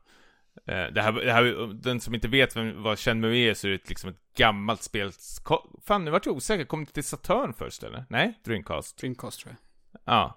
[0.72, 3.70] Eh, Det här, det här, den som inte vet vem, vad Shenmue är så är
[3.70, 5.12] det liksom ett gammalt spel.
[5.86, 6.64] Fan, nu vart jag osäker.
[6.64, 8.04] Kom det till Saturn först eller?
[8.08, 8.40] Nej?
[8.44, 8.98] Dreamcast?
[8.98, 10.00] Dreamcast tror jag.
[10.14, 10.36] Ja.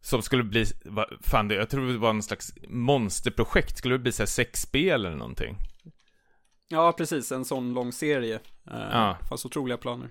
[0.00, 0.64] Som skulle bli,
[1.20, 3.76] fan det, jag tror det var en slags monsterprojekt.
[3.76, 5.56] Skulle det bli såhär sex spel eller någonting?
[6.68, 7.32] Ja, precis.
[7.32, 8.34] En sån lång serie.
[8.70, 9.18] Uh, Ja.
[9.28, 10.10] Fanns otroliga planer.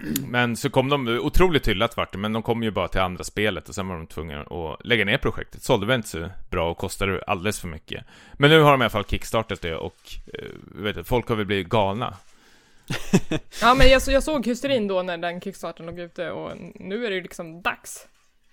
[0.28, 3.24] Men så kom de, otroligt hyllat vart det, men de kom ju bara till andra
[3.24, 5.62] spelet och sen var de tvungna att lägga ner projektet.
[5.62, 8.04] Sålde väl inte så bra och kostade alldeles för mycket.
[8.32, 9.96] Men nu har de i alla fall kickstartat det och,
[10.34, 12.16] eh, vet du, folk har väl blivit galna.
[13.60, 17.10] Ja men jag, jag såg hysterin då när den kickstarten låg ute och nu är
[17.10, 18.06] det ju liksom dags.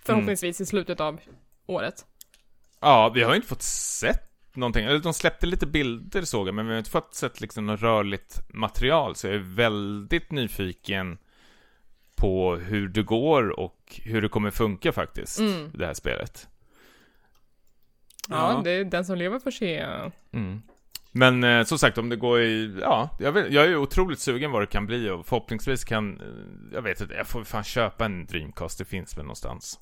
[0.04, 1.20] Förhoppningsvis i slutet av
[1.66, 2.06] året.
[2.82, 4.86] Ja, vi har ju inte fått sett någonting.
[4.86, 7.82] Eller de släppte lite bilder såg jag, men vi har inte fått sett liksom något
[7.82, 9.16] rörligt material.
[9.16, 11.18] Så jag är väldigt nyfiken
[12.18, 15.72] på hur det går och hur det kommer funka faktiskt, Mm.
[15.74, 16.47] det här spelet.
[18.30, 18.61] Ja, Ja.
[18.63, 19.86] det är den som lever får se.
[20.32, 20.61] Mm.
[21.11, 22.78] Men eh, som sagt, om det går i...
[22.82, 26.22] Ja, jag, vet, jag är ju otroligt sugen vad det kan bli och förhoppningsvis kan...
[26.22, 26.28] eh,
[26.74, 29.80] Jag vet inte, jag får fan köpa en Dreamcast, det finns väl någonstans.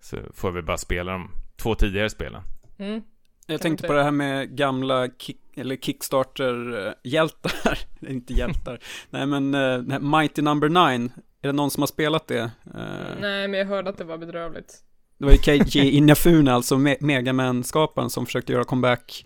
[0.00, 2.42] Så får väl bara spela de två tidigare spelen.
[2.78, 3.02] Mm.
[3.46, 7.78] Jag tänkte på det här med gamla kick, eller Kickstarter-hjältar.
[8.08, 8.78] inte hjältar.
[9.10, 11.08] Nej men uh, Mighty Number 9.
[11.42, 12.38] Är det någon som har spelat det?
[12.74, 14.74] Eh, Nej, men jag hörde att det var bedrövligt.
[15.18, 19.24] Det var ju Keiji Inafune, alltså Me- Megaman-skaparen som försökte göra comeback.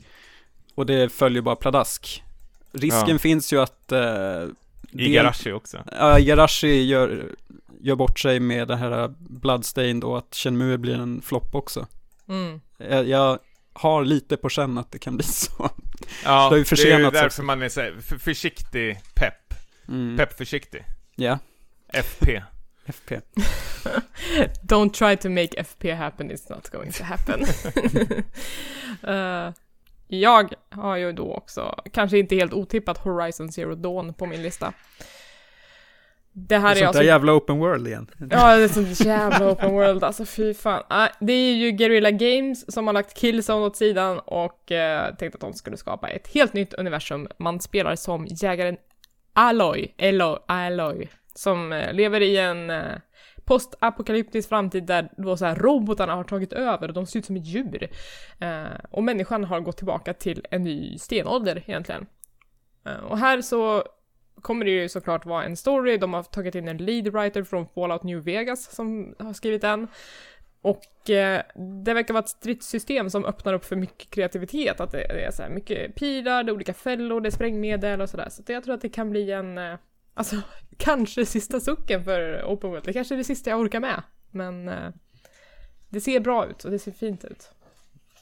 [0.75, 2.23] Och det följer bara pladask.
[2.73, 3.19] Risken Ja.
[3.19, 3.93] finns ju att...
[3.93, 4.53] Uh, del-
[5.07, 5.85] Igarashi också.
[5.93, 7.25] Ja, Igarashi gör,
[7.81, 11.87] gör bort sig med det här Bloodstained och att Shenmue blir en flopp också.
[12.29, 12.61] Mm.
[12.79, 13.39] Jag, jag
[13.73, 15.53] har lite på känn att det kan bli så.
[15.59, 15.71] Ja,
[16.25, 17.43] Det har ju det är därför också.
[17.43, 19.55] man är så här, för, försiktig pepp.
[19.89, 20.17] Mm.
[20.17, 20.85] Pepp försiktig.
[21.15, 21.39] Ja,
[21.93, 22.43] FP.
[22.87, 23.13] FP.
[24.63, 27.45] Don't try to make FP happen, it's not going to happen.
[29.03, 29.53] Eh,
[30.09, 34.73] jag har ju då också, kanske inte helt otippat, Horizon Zero Dawn på min lista.
[36.33, 37.03] Det här är Sånt alltså...
[37.03, 38.11] där jävla open world igen.
[38.31, 40.83] Ja, det är sånt jävla open world, alltså fy fan.
[40.89, 45.37] Ah, det är ju Guerrilla Games som har lagt Killzone åt sidan och eh, tänkte
[45.37, 47.29] att de skulle skapa ett helt nytt universum.
[47.39, 48.77] Man spelar som jägaren
[49.33, 52.99] Aloy, Aloy, Aloy som eh, lever i en eh,
[53.45, 57.37] postapokalyptisk framtid där då så här robotarna har tagit över och de ser ut som
[57.37, 57.89] ett djur.
[58.41, 62.07] Eh, och människan har gått tillbaka till en ny stenålder egentligen.
[62.87, 63.85] Eh, och här så
[64.43, 65.97] kommer det ju såklart vara en story.
[65.97, 69.89] De har tagit in en lead writer från Fallout New Vegas som har skrivit den.
[70.63, 71.43] Och eh,
[71.85, 74.81] det verkar vara ett stridssystem som öppnar upp för mycket kreativitet.
[74.81, 78.01] Att det, det är så här mycket pilar, det är olika fällor, det är sprängmedel
[78.01, 78.29] och sådär.
[78.31, 79.75] Så att jag tror att det kan bli en, eh,
[80.17, 80.37] alltså
[80.79, 82.85] kanske sista sucken för Open World.
[82.85, 84.03] Det kanske är det sista jag orkar med.
[84.31, 84.89] Men eh,
[85.89, 87.51] det ser bra ut och det ser fint ut.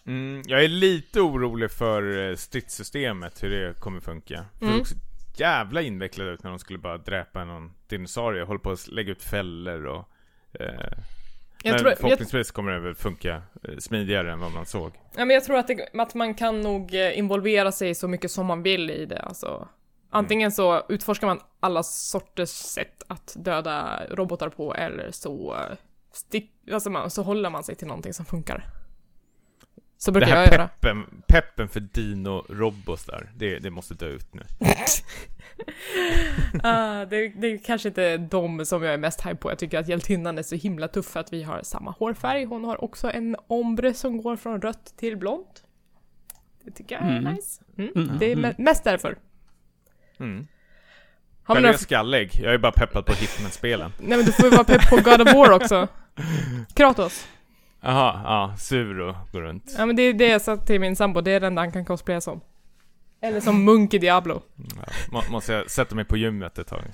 [0.07, 4.45] Mm, jag är lite orolig för eh, stridssystemet, hur det kommer funka.
[4.59, 4.79] För Mm.
[4.79, 4.99] det såg
[5.37, 8.43] jävla invecklat ut när de skulle bara dräpa någon dinosaurie.
[8.45, 10.09] Håller på att lägga ut fällor och...
[10.61, 10.67] Eh,
[11.63, 14.93] Jag men tror, förhoppningsvis kommer det väl funka eh, smidigare än vad man såg.
[15.17, 18.47] ja, men jag tror att, det, att man kan nog involvera sig så mycket som
[18.47, 19.19] man vill i det.
[19.23, 19.69] Alltså,
[20.15, 25.77] antingen så utforskar man alla sorters sätt att döda robotar på eller så, eh,
[26.13, 28.65] stick, alltså man, så håller man sig till någonting som funkar.
[29.99, 30.69] Så Det brukar här jag göra.
[30.69, 34.43] peppen, peppen för dino-robotar, det, det måste dö ut nu.
[36.63, 39.51] Ah, det, det är kanske inte de som jag är mest hype på.
[39.51, 42.45] Jag tycker att hjältinnan är så himla tuff för att vi har samma hårfärg.
[42.45, 45.65] Hon har också en ombre som går från rött till blont.
[46.65, 47.35] Det tycker jag är Mm.
[47.35, 47.63] nice.
[47.79, 47.93] Mm.
[47.97, 48.19] Mm.
[48.19, 49.19] Det är me- mest därför.
[50.21, 50.47] Mm.
[51.45, 53.93] Har Själv är jag skallig, jag är bara peppad på Hitman-spelen.
[53.99, 55.89] Nej men du får ju vara pepp på God of War också.
[56.75, 57.29] Kratos.
[57.81, 59.75] Jaha, ja, sur och går runt.
[59.79, 61.85] Ja men det är det jag sa till min sambo, det är den han kan
[61.85, 62.41] cosplaya som.
[63.21, 64.43] Eller som munk i Diablo.
[64.57, 66.83] Ja, må, måste jag sätta mig på gymmet ett tag.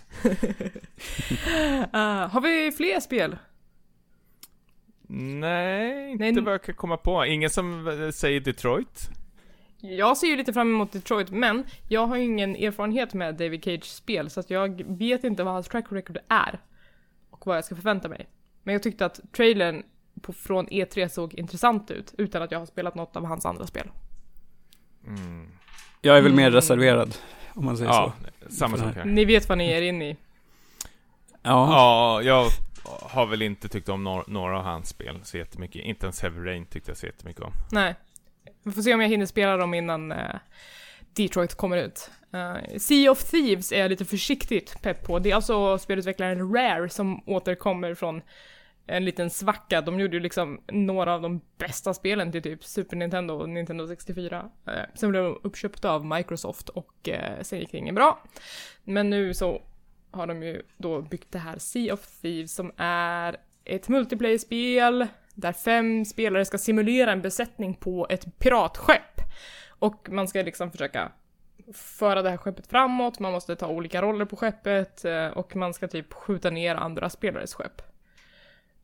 [1.92, 3.36] Ah, har vi fler spel?
[5.12, 6.40] Nej, inte Nej.
[6.40, 7.26] vad jag kan komma på.
[7.26, 9.10] Ingen som eh, säger Detroit?
[9.80, 13.64] Jag ser ju lite fram emot Detroit, men jag har ju ingen erfarenhet med David
[13.64, 16.60] Cage spel, så att jag vet inte vad hans track record är.
[17.30, 18.28] Och vad jag ska förvänta mig.
[18.62, 19.82] Men jag tyckte att trailern
[20.22, 23.66] på, från E3 såg intressant ut, utan att jag har spelat något av hans andra
[23.66, 23.90] spel.
[25.06, 25.48] Mm.
[26.00, 26.54] Jag är väl mer Mm.
[26.54, 27.16] reserverad,
[27.54, 28.12] om man säger Ja,
[28.48, 28.54] så.
[28.54, 29.04] samma sak här.
[29.04, 30.16] Ni vet vad ni är inne i.
[31.42, 31.72] Ja.
[31.72, 32.46] Ja, jag
[33.02, 35.82] har väl inte tyckt om några, några av hans spel så jättemycket.
[35.84, 37.52] Inte ens Heavy Rain tyckte jag så jättemycket om.
[37.72, 37.94] Nej.
[38.62, 40.36] Vi får se om jag hinner spela dem innan eh,
[41.14, 42.10] Detroit kommer ut.
[42.34, 45.18] Uh, sea of Thieves är jag lite försiktigt pepp på.
[45.18, 48.22] Det är alltså spelutvecklaren Rare som återkommer från
[48.86, 49.80] en liten svacka.
[49.80, 53.86] De gjorde ju liksom några av de bästa spelen till typ Super Nintendo och Nintendo
[53.86, 54.50] 64.
[54.68, 58.22] Uh, eh, sen blev de uppköpta av Microsoft och uh, sen gick det inget bra.
[58.84, 59.62] Men nu så
[60.10, 65.06] har de ju då byggt det här Sea of Thieves som är ett multiplayer-spel
[65.40, 69.20] där fem spelare ska simulera en besättning på ett piratskepp.
[69.68, 71.12] Och man ska liksom försöka
[71.72, 75.74] föra det här skeppet framåt, man måste ta olika roller på skeppet eh, och man
[75.74, 77.82] ska typ skjuta ner andra spelares skepp.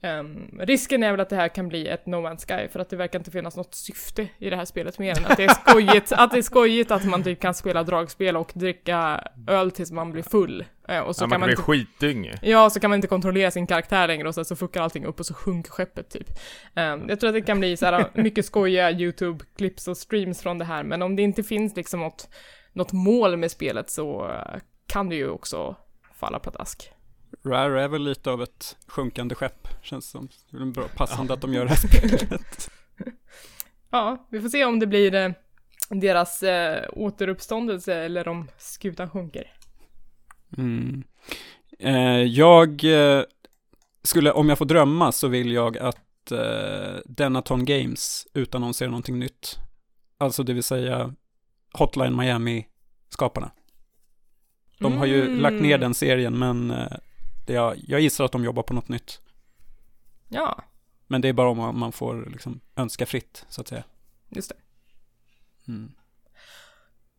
[0.02, 2.90] Ehm, risken är väl att det här kan bli ett No Man's Sky för att
[2.90, 5.70] det verkar inte finnas något syfte i det här spelet mer än att det är
[5.70, 9.92] skojigt, att det är skojigt att man typ kan spela dragspel och dricka öl tills
[9.92, 10.64] man blir full.
[10.88, 13.08] Eh, och så ja, kan man man blir inte skitdyng Ja, så kan man inte
[13.08, 16.30] kontrollera sin karaktär längre och sen så fuckar allting upp och så sjunker skeppet typ.
[16.74, 20.58] Ehm, jag tror att det kan bli så här mycket skojiga YouTube-clips och streams från
[20.58, 22.28] det här, men om det inte finns liksom något,
[22.72, 24.30] något mål med spelet så
[24.86, 25.76] kan det ju också
[26.14, 26.92] falla pladask.
[27.46, 30.28] Rare är väl lite av ett sjunkande skepp, känns som.
[30.50, 32.70] Det är väl bra, passande att de gör det här spelet.
[33.90, 35.30] Ja, vi får se om det blir eh,
[35.88, 39.52] deras eh, återuppståndelse eller om skutan sjunker.
[40.58, 41.02] Mm.
[41.78, 43.22] Eh, jag eh,
[44.02, 49.58] skulle, om jag får drömma så vill jag att eh, Denaton Games utannonserar någonting nytt.
[50.18, 51.14] Alltså det vill säga
[51.72, 53.50] Hotline Miami-skaparna.
[54.78, 55.40] De har ju Mm.
[55.40, 56.92] lagt ner den serien men eh,
[57.52, 59.20] jag, jag gissar att de jobbar på något nytt.
[60.28, 60.62] Ja,
[61.06, 63.84] Men det är bara om man, man får liksom önska fritt så att säga.
[64.28, 64.56] just det.
[65.72, 65.92] Mm.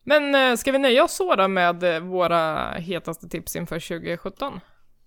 [0.03, 4.59] Men eh, ska vi nöja oss så då med eh, våra hetaste tips inför 2017?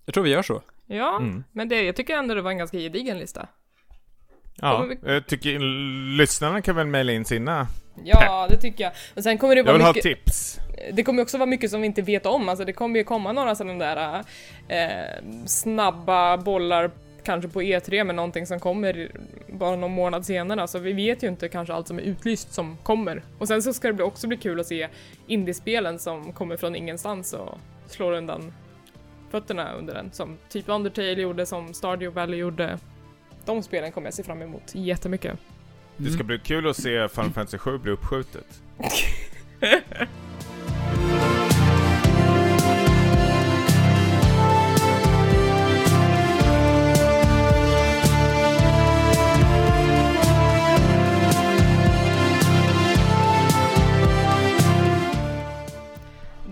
[0.05, 0.63] Jag tror vi gör så.
[0.87, 1.45] Ja, Mm.
[1.53, 3.49] men det, jag tycker ändå det var en ganska gedigen lista.
[4.55, 5.59] Ja, vi- jag tycker
[6.17, 7.67] lyssnarna kan väl mejla in sina.
[8.05, 8.93] Ja, det tycker jag.
[9.17, 10.59] Och sen kommer det Jag vara vill ha mycket, tips.
[10.93, 12.48] Det kommer också vara mycket som vi inte vet om.
[12.48, 14.24] Alltså det kommer ju komma några sådana där
[14.69, 16.90] eh, snabba bollar
[17.23, 19.11] kanske på E3 med någonting som kommer
[19.48, 20.62] bara någon månad senare.
[20.62, 23.23] Alltså vi vet ju inte kanske allt som är utlyst som kommer.
[23.39, 24.89] Och sen så ska det också bli kul att se
[25.27, 28.52] indiespelen som kommer från ingenstans och slår undan
[29.31, 30.12] fötterna under den.
[30.12, 32.78] Som typ Undertale gjorde, som Stardew Valley gjorde.
[33.44, 35.39] De spelen kommer jag se fram emot jättemycket.
[35.97, 38.62] Det ska bli kul att se Final Fantasy 7 bli uppskjutet.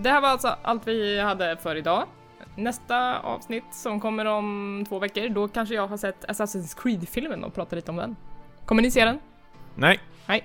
[0.01, 2.07] Det här var alltså allt vi hade för idag.
[2.55, 7.53] Nästa avsnitt som kommer om två veckor, då kanske jag har sett Assassin's Creed-filmen och
[7.53, 8.15] pratar lite om den.
[8.65, 9.19] Kommer ni se den?
[10.25, 10.43] Nej.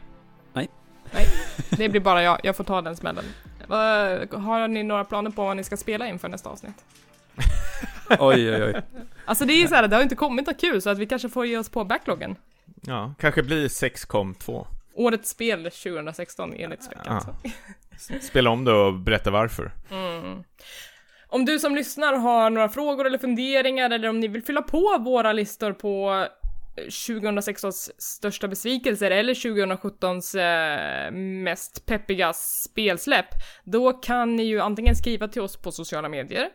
[1.71, 3.25] Det blir bara jag, jag får ta den smällen.
[4.31, 6.85] Har ni några planer på vad ni ska spela inför nästa avsnitt?
[8.19, 8.83] Oj, oj, oj.
[9.25, 11.29] Alltså det är ju såhär, det har inte kommit något kul så att vi kanske
[11.29, 12.37] får ge oss på backloggen.
[12.81, 14.67] Ja, kanske blir 6com 2.
[14.95, 17.27] Årets spel 2016 enligt Späckat.
[17.43, 17.51] Ja.
[18.21, 19.73] Spela om det och berätta varför.
[19.91, 20.45] Mm.
[21.29, 24.99] Om du som lyssnar har några frågor eller funderingar eller om ni vill fylla på
[24.99, 26.27] våra listor på
[26.77, 31.11] eh, 2016s största besvikelser eller 2017s eh,
[31.45, 33.29] mest peppiga spelsläpp,
[33.65, 36.49] då kan ni ju antingen skriva till oss på sociala medier.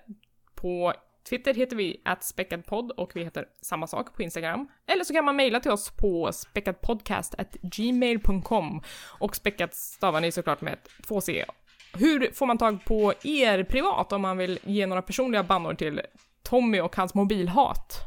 [0.55, 0.93] På
[1.29, 4.67] Twitter heter vi @späckadpodd och vi heter samma sak på Instagram.
[4.87, 8.81] Eller så kan man mejla till oss på späckadpodcast@gmail.com
[9.19, 10.77] och späckat stavar ni såklart med
[11.07, 11.45] två C
[11.93, 16.01] hur får man tag på er privat om man vill ge några personliga bannor till
[16.43, 17.99] Tommy och hans mobilhat?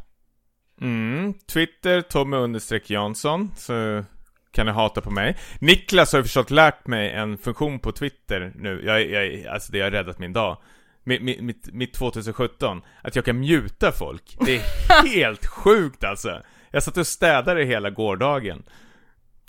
[0.80, 4.04] Mm, Twitter, Tommy understreck Jansson, så
[4.50, 5.36] kan ni hata på mig.
[5.60, 9.80] Niklas har ju förstått lärt mig en funktion på Twitter nu, jag, jag, alltså det
[9.80, 10.58] har räddat min dag.
[11.04, 14.36] Mitt, mitt, mitt, mitt 2017, att jag kan muta folk.
[14.46, 16.42] Det är helt sjukt alltså.
[16.70, 18.62] Jag satt och städade hela gårdagen.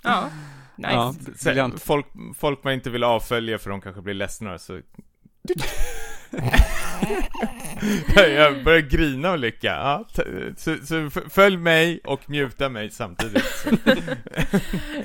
[0.02, 0.28] Ja,
[0.76, 1.52] nice.
[1.52, 2.06] Ja, folk,
[2.36, 4.80] folk man inte vill avfölja för de kanske blir ledsna så...
[8.16, 9.66] jag börjar grina av lycka.
[9.66, 10.04] Ja,
[10.56, 13.66] så, så följ mig och muta mig samtidigt.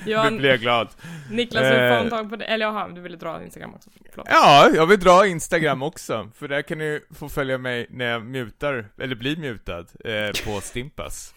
[0.05, 0.87] Ja, blir jag glad.
[1.31, 1.89] Niklas, hur får Eh.
[2.01, 2.45] man tag på det?
[2.45, 3.89] Eller jaha, du ville dra Instagram också.
[4.11, 4.27] Förlåt.
[4.31, 8.25] Ja, jag vill dra Instagram också, för där kan ni få följa mig när jag
[8.25, 11.33] mutar, eller blir mutad, eh, på Stimpas.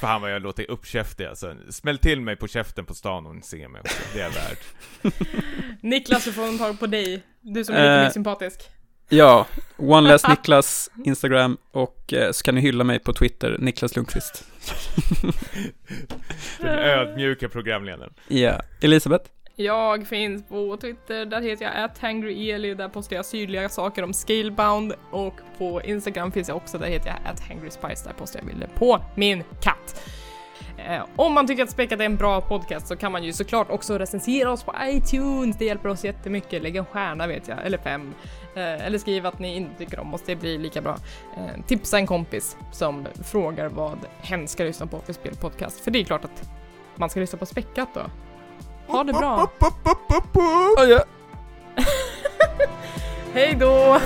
[0.00, 1.54] Fan vad jag låter uppkäftig alltså.
[1.70, 4.56] Smäll till mig på käften på stan och ser mig också, det är värd.
[5.80, 7.22] Niklas, hur får man tag på dig?
[7.40, 8.02] Du som är lite Eh.
[8.02, 8.60] mer sympatisk.
[9.08, 9.46] Ja,
[9.76, 14.44] One Less Niklas, Instagram och eh, så kan ni hylla mig på Twitter, Niklas Lundqvist.
[16.60, 18.12] Den ödmjuka programledaren.
[18.28, 19.30] Ja, Elisabeth?
[19.58, 24.92] Jag finns på Twitter, där heter jag atthangryeli, där postar jag syrliga saker om Scalebound
[25.10, 29.00] och på Instagram finns jag också, där heter jag @hangryspice, där postar jag bilder på
[29.14, 30.02] min katt.
[30.78, 33.70] Eh, om man tycker att Späckat är en bra podcast så kan man ju såklart
[33.70, 36.62] också recensera oss på iTunes, det hjälper oss jättemycket.
[36.62, 38.14] Lägg en stjärna vet jag, eller fem.
[38.54, 40.96] Eh, eller skriv att ni inte tycker om oss, det blir lika bra.
[41.36, 46.00] Eh, tipsa en kompis som frågar vad hen ska lyssna på för spelpodcast, för det
[46.00, 46.50] är klart att
[46.96, 48.02] man ska lyssna på Späckat då.
[48.88, 49.48] Ha det bra!
[50.78, 51.04] Oh, ja.
[53.32, 54.00] Hej då!